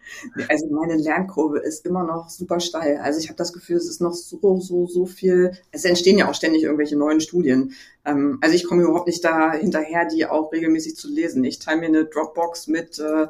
[0.49, 2.97] Also meine Lernkurve ist immer noch super steil.
[2.97, 5.51] Also ich habe das Gefühl, es ist noch so, so, so viel.
[5.71, 7.73] Es entstehen ja auch ständig irgendwelche neuen Studien.
[8.05, 11.43] Ähm, also ich komme überhaupt nicht da hinterher, die auch regelmäßig zu lesen.
[11.43, 13.27] Ich teile mir eine Dropbox mit, äh,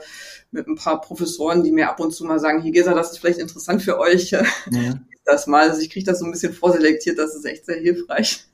[0.51, 3.19] mit ein paar Professoren, die mir ab und zu mal sagen, hier Gesa, das ist
[3.19, 4.31] vielleicht interessant für euch.
[4.71, 4.95] Ja.
[5.25, 5.69] Das mal.
[5.69, 8.47] Also ich kriege das so ein bisschen vorselektiert, das ist echt sehr hilfreich.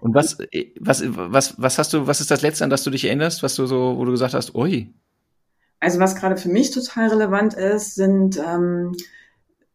[0.00, 0.38] Und was,
[0.80, 3.54] was, was, was hast du, was ist das letzte, an das du dich erinnerst, was
[3.54, 4.92] du so, wo du gesagt hast, ui?
[5.80, 8.96] Also was gerade für mich total relevant ist, sind, ähm,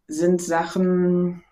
[0.07, 1.43] sind Sachen,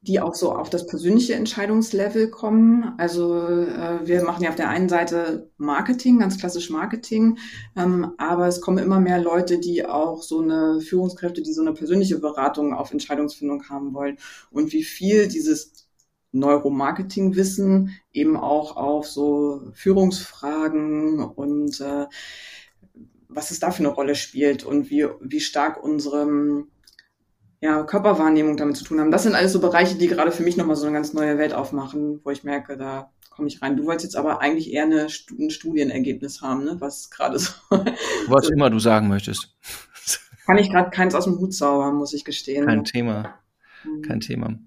[0.00, 2.94] die auch so auf das persönliche Entscheidungslevel kommen.
[2.98, 7.38] Also äh, wir machen ja auf der einen Seite Marketing, ganz klassisch Marketing,
[7.76, 11.74] ähm, aber es kommen immer mehr Leute, die auch so eine Führungskräfte, die so eine
[11.74, 14.18] persönliche Beratung auf Entscheidungsfindung haben wollen.
[14.50, 15.88] Und wie viel dieses
[16.32, 22.06] Neuromarketing-Wissen eben auch auf so Führungsfragen und äh,
[23.28, 26.64] was es da für eine Rolle spielt und wie, wie stark unsere
[27.60, 29.10] ja, Körperwahrnehmung damit zu tun haben.
[29.10, 31.52] Das sind alles so Bereiche, die gerade für mich nochmal so eine ganz neue Welt
[31.52, 33.76] aufmachen, wo ich merke, da komme ich rein.
[33.76, 35.06] Du wolltest jetzt aber eigentlich eher eine,
[35.38, 36.76] ein Studienergebnis haben, ne?
[36.78, 37.52] was gerade so.
[38.28, 39.56] Was immer du sagen möchtest.
[40.46, 42.66] Kann ich gerade keins aus dem Hut zaubern, muss ich gestehen.
[42.66, 43.38] Kein Thema.
[43.84, 44.02] Mhm.
[44.02, 44.58] Kein Thema.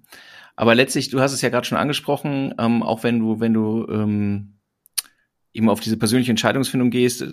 [0.56, 3.88] Aber letztlich, du hast es ja gerade schon angesprochen, ähm, auch wenn du, wenn du
[3.90, 4.60] ähm,
[5.54, 7.26] eben auf diese persönliche Entscheidungsfindung gehst,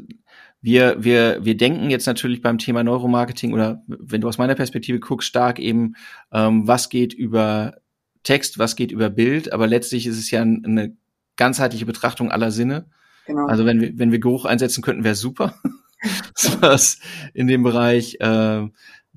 [0.61, 4.99] wir, wir, wir denken jetzt natürlich beim Thema Neuromarketing oder wenn du aus meiner Perspektive
[4.99, 5.95] guckst, stark eben,
[6.33, 7.77] ähm, was geht über
[8.25, 10.97] Text, was geht über Bild, aber letztlich ist es ja eine
[11.37, 12.87] ganzheitliche Betrachtung aller Sinne.
[13.27, 13.47] Genau.
[13.47, 15.55] Also wenn wir, wenn wir Geruch einsetzen könnten, wäre super.
[16.61, 16.99] was
[17.35, 18.69] in dem Bereich äh,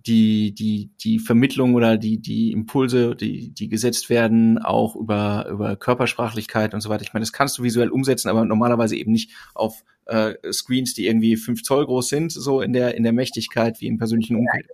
[0.05, 5.75] die, die, die Vermittlung oder die, die Impulse, die, die gesetzt werden, auch über, über
[5.75, 7.03] Körpersprachlichkeit und so weiter.
[7.03, 11.07] Ich meine, das kannst du visuell umsetzen, aber normalerweise eben nicht auf äh, Screens, die
[11.07, 14.67] irgendwie fünf Zoll groß sind, so in der, in der Mächtigkeit wie im persönlichen Umfeld.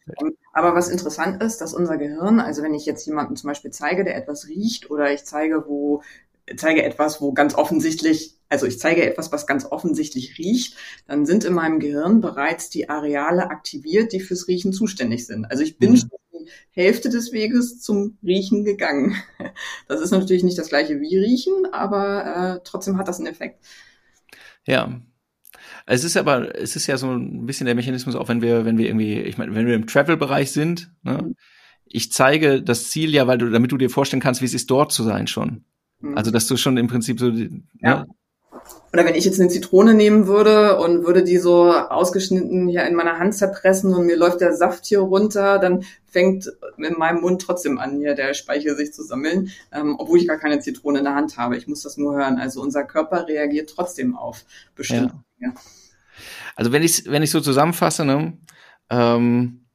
[0.54, 4.04] Aber was interessant ist, dass unser Gehirn, also wenn ich jetzt jemanden zum Beispiel zeige,
[4.04, 6.02] der etwas riecht oder ich zeige, wo
[6.56, 10.76] zeige etwas, wo ganz offensichtlich, also ich zeige etwas, was ganz offensichtlich riecht,
[11.08, 15.45] dann sind in meinem Gehirn bereits die Areale aktiviert, die fürs Riechen zuständig sind.
[15.45, 15.98] Also ich bin mhm.
[15.98, 19.16] schon die Hälfte des Weges zum Riechen gegangen.
[19.88, 23.66] Das ist natürlich nicht das gleiche wie Riechen, aber äh, trotzdem hat das einen Effekt.
[24.66, 25.02] Ja,
[25.86, 28.78] es ist aber, es ist ja so ein bisschen der Mechanismus, auch wenn wir, wenn
[28.78, 31.36] wir irgendwie, ich meine, wenn wir im Travel-Bereich sind, ne, mhm.
[31.86, 34.70] ich zeige das Ziel ja, weil du, damit du dir vorstellen kannst, wie es ist,
[34.70, 35.64] dort zu sein schon.
[36.02, 36.18] Mhm.
[36.18, 38.06] Also, dass du schon im Prinzip so, ne?
[38.93, 42.95] Oder wenn ich jetzt eine Zitrone nehmen würde und würde die so ausgeschnitten hier in
[42.95, 47.41] meiner Hand zerpressen und mir läuft der Saft hier runter, dann fängt in meinem Mund
[47.41, 51.03] trotzdem an, hier der Speichel sich zu sammeln, ähm, obwohl ich gar keine Zitrone in
[51.03, 51.57] der Hand habe.
[51.57, 52.39] Ich muss das nur hören.
[52.39, 54.45] Also unser Körper reagiert trotzdem auf
[54.76, 55.47] bestimmte ja.
[55.47, 55.53] Dinge.
[56.55, 58.38] Also wenn ich wenn ich so zusammenfasse, ne,
[58.89, 59.66] ähm,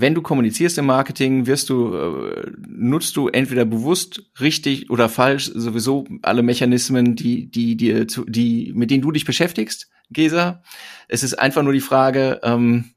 [0.00, 5.50] wenn du kommunizierst im Marketing, wirst du, äh, nutzt du entweder bewusst, richtig oder falsch
[5.54, 10.62] sowieso alle Mechanismen, die, die, die, die, mit denen du dich beschäftigst, Gesa.
[11.08, 12.92] Es ist einfach nur die Frage, ähm,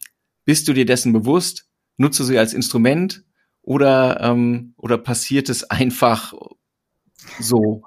[0.45, 1.68] bist du dir dessen bewusst?
[1.97, 3.24] Nutzt du sie als Instrument
[3.62, 6.34] oder, ähm, oder passiert es einfach
[7.39, 7.84] so?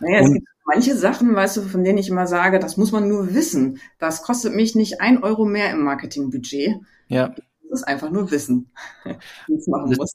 [0.00, 3.08] Naja, es gibt manche Sachen, weißt du, von denen ich immer sage, das muss man
[3.08, 3.78] nur wissen.
[3.98, 6.76] Das kostet mich nicht ein Euro mehr im Marketingbudget.
[7.08, 7.34] Ja
[7.74, 8.70] es einfach nur wissen,
[9.46, 10.14] wie es machen muss.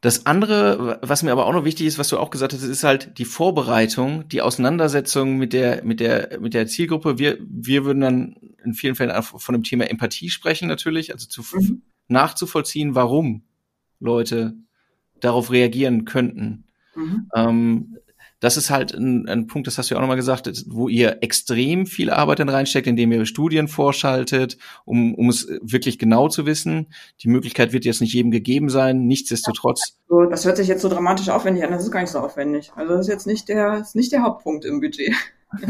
[0.00, 2.84] Das andere, was mir aber auch noch wichtig ist, was du auch gesagt hast, ist
[2.84, 7.18] halt die Vorbereitung, die Auseinandersetzung mit der, mit der, mit der Zielgruppe.
[7.18, 11.42] Wir, wir würden dann in vielen Fällen von dem Thema Empathie sprechen, natürlich, also zu,
[11.56, 11.82] mhm.
[12.08, 13.44] nachzuvollziehen, warum
[13.98, 14.54] Leute
[15.20, 16.64] darauf reagieren könnten.
[16.94, 17.30] Mhm.
[17.34, 17.96] Ähm,
[18.46, 21.20] das ist halt ein, ein Punkt, das hast du ja auch nochmal gesagt, wo ihr
[21.20, 26.46] extrem viel Arbeit dann reinsteckt, indem ihr Studien vorschaltet, um, um es wirklich genau zu
[26.46, 26.86] wissen.
[27.22, 29.98] Die Möglichkeit wird jetzt nicht jedem gegeben sein, nichtsdestotrotz.
[30.08, 32.70] Also, das hört sich jetzt so dramatisch aufwendig an, das ist gar nicht so aufwendig.
[32.76, 35.12] Also das ist jetzt nicht der, ist nicht der Hauptpunkt im Budget.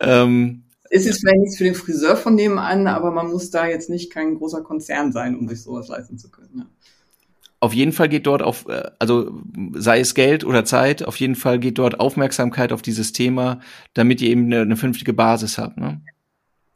[0.00, 3.90] ähm, ist jetzt vielleicht nichts für den Friseur von nebenan, aber man muss da jetzt
[3.90, 6.50] nicht kein großer Konzern sein, um sich sowas leisten zu können.
[6.58, 6.66] Ja.
[7.60, 9.42] Auf jeden Fall geht dort auf, äh, also
[9.74, 13.60] sei es Geld oder Zeit, auf jeden Fall geht dort Aufmerksamkeit auf dieses Thema,
[13.94, 15.76] damit ihr eben eine, eine vernünftige Basis habt.
[15.76, 16.00] Ne?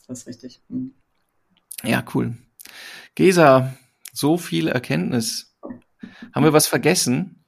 [0.08, 0.60] Das ist richtig.
[0.68, 0.92] Mhm.
[1.84, 2.34] Ja, cool.
[3.14, 3.74] Gesa,
[4.12, 5.56] so viel Erkenntnis.
[6.32, 7.44] Haben wir was vergessen?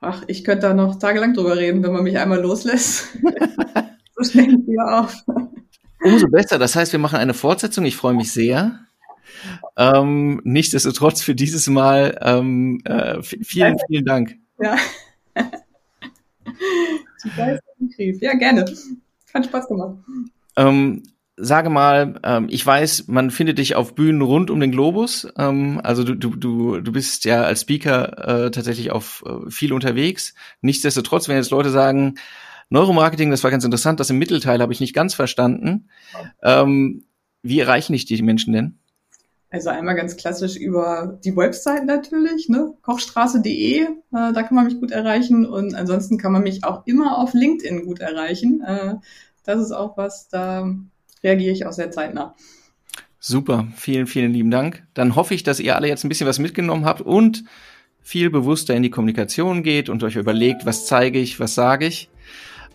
[0.00, 3.08] Ach, ich könnte da noch tagelang drüber reden, wenn man mich einmal loslässt.
[4.16, 5.24] so schnell wieder auf.
[6.02, 6.58] Umso besser.
[6.58, 7.84] Das heißt, wir machen eine Fortsetzung.
[7.84, 8.86] Ich freue mich sehr.
[9.80, 14.36] Ähm, nichtsdestotrotz für dieses Mal ähm, äh, vielen, vielen Dank.
[14.60, 14.76] Ja.
[17.96, 18.66] ja, gerne.
[19.32, 19.96] Hat Spaß gemacht.
[20.56, 21.02] Ähm,
[21.38, 25.26] sage mal, ähm, ich weiß, man findet dich auf Bühnen rund um den Globus.
[25.38, 29.72] Ähm, also du, du, du, du bist ja als Speaker äh, tatsächlich auf äh, viel
[29.72, 30.34] unterwegs.
[30.60, 32.16] Nichtsdestotrotz, wenn jetzt Leute sagen,
[32.68, 35.88] Neuromarketing, das war ganz interessant, das im Mittelteil habe ich nicht ganz verstanden.
[36.42, 37.04] Ähm,
[37.42, 38.79] wie erreichen dich die Menschen denn?
[39.52, 42.72] Also einmal ganz klassisch über die Website natürlich, ne?
[42.82, 47.18] kochstraße.de, äh, da kann man mich gut erreichen und ansonsten kann man mich auch immer
[47.18, 48.62] auf LinkedIn gut erreichen.
[48.64, 48.94] Äh,
[49.44, 50.72] das ist auch was, da
[51.24, 52.36] reagiere ich auch sehr zeitnah.
[53.18, 54.84] Super, vielen, vielen lieben Dank.
[54.94, 57.44] Dann hoffe ich, dass ihr alle jetzt ein bisschen was mitgenommen habt und
[58.00, 62.08] viel bewusster in die Kommunikation geht und euch überlegt, was zeige ich, was sage ich.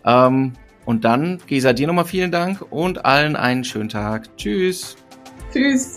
[0.04, 0.52] Ähm,
[0.84, 4.36] und dann, Gesa, dir nochmal vielen Dank und allen einen schönen Tag.
[4.36, 4.96] Tschüss.
[5.52, 5.96] Tschüss.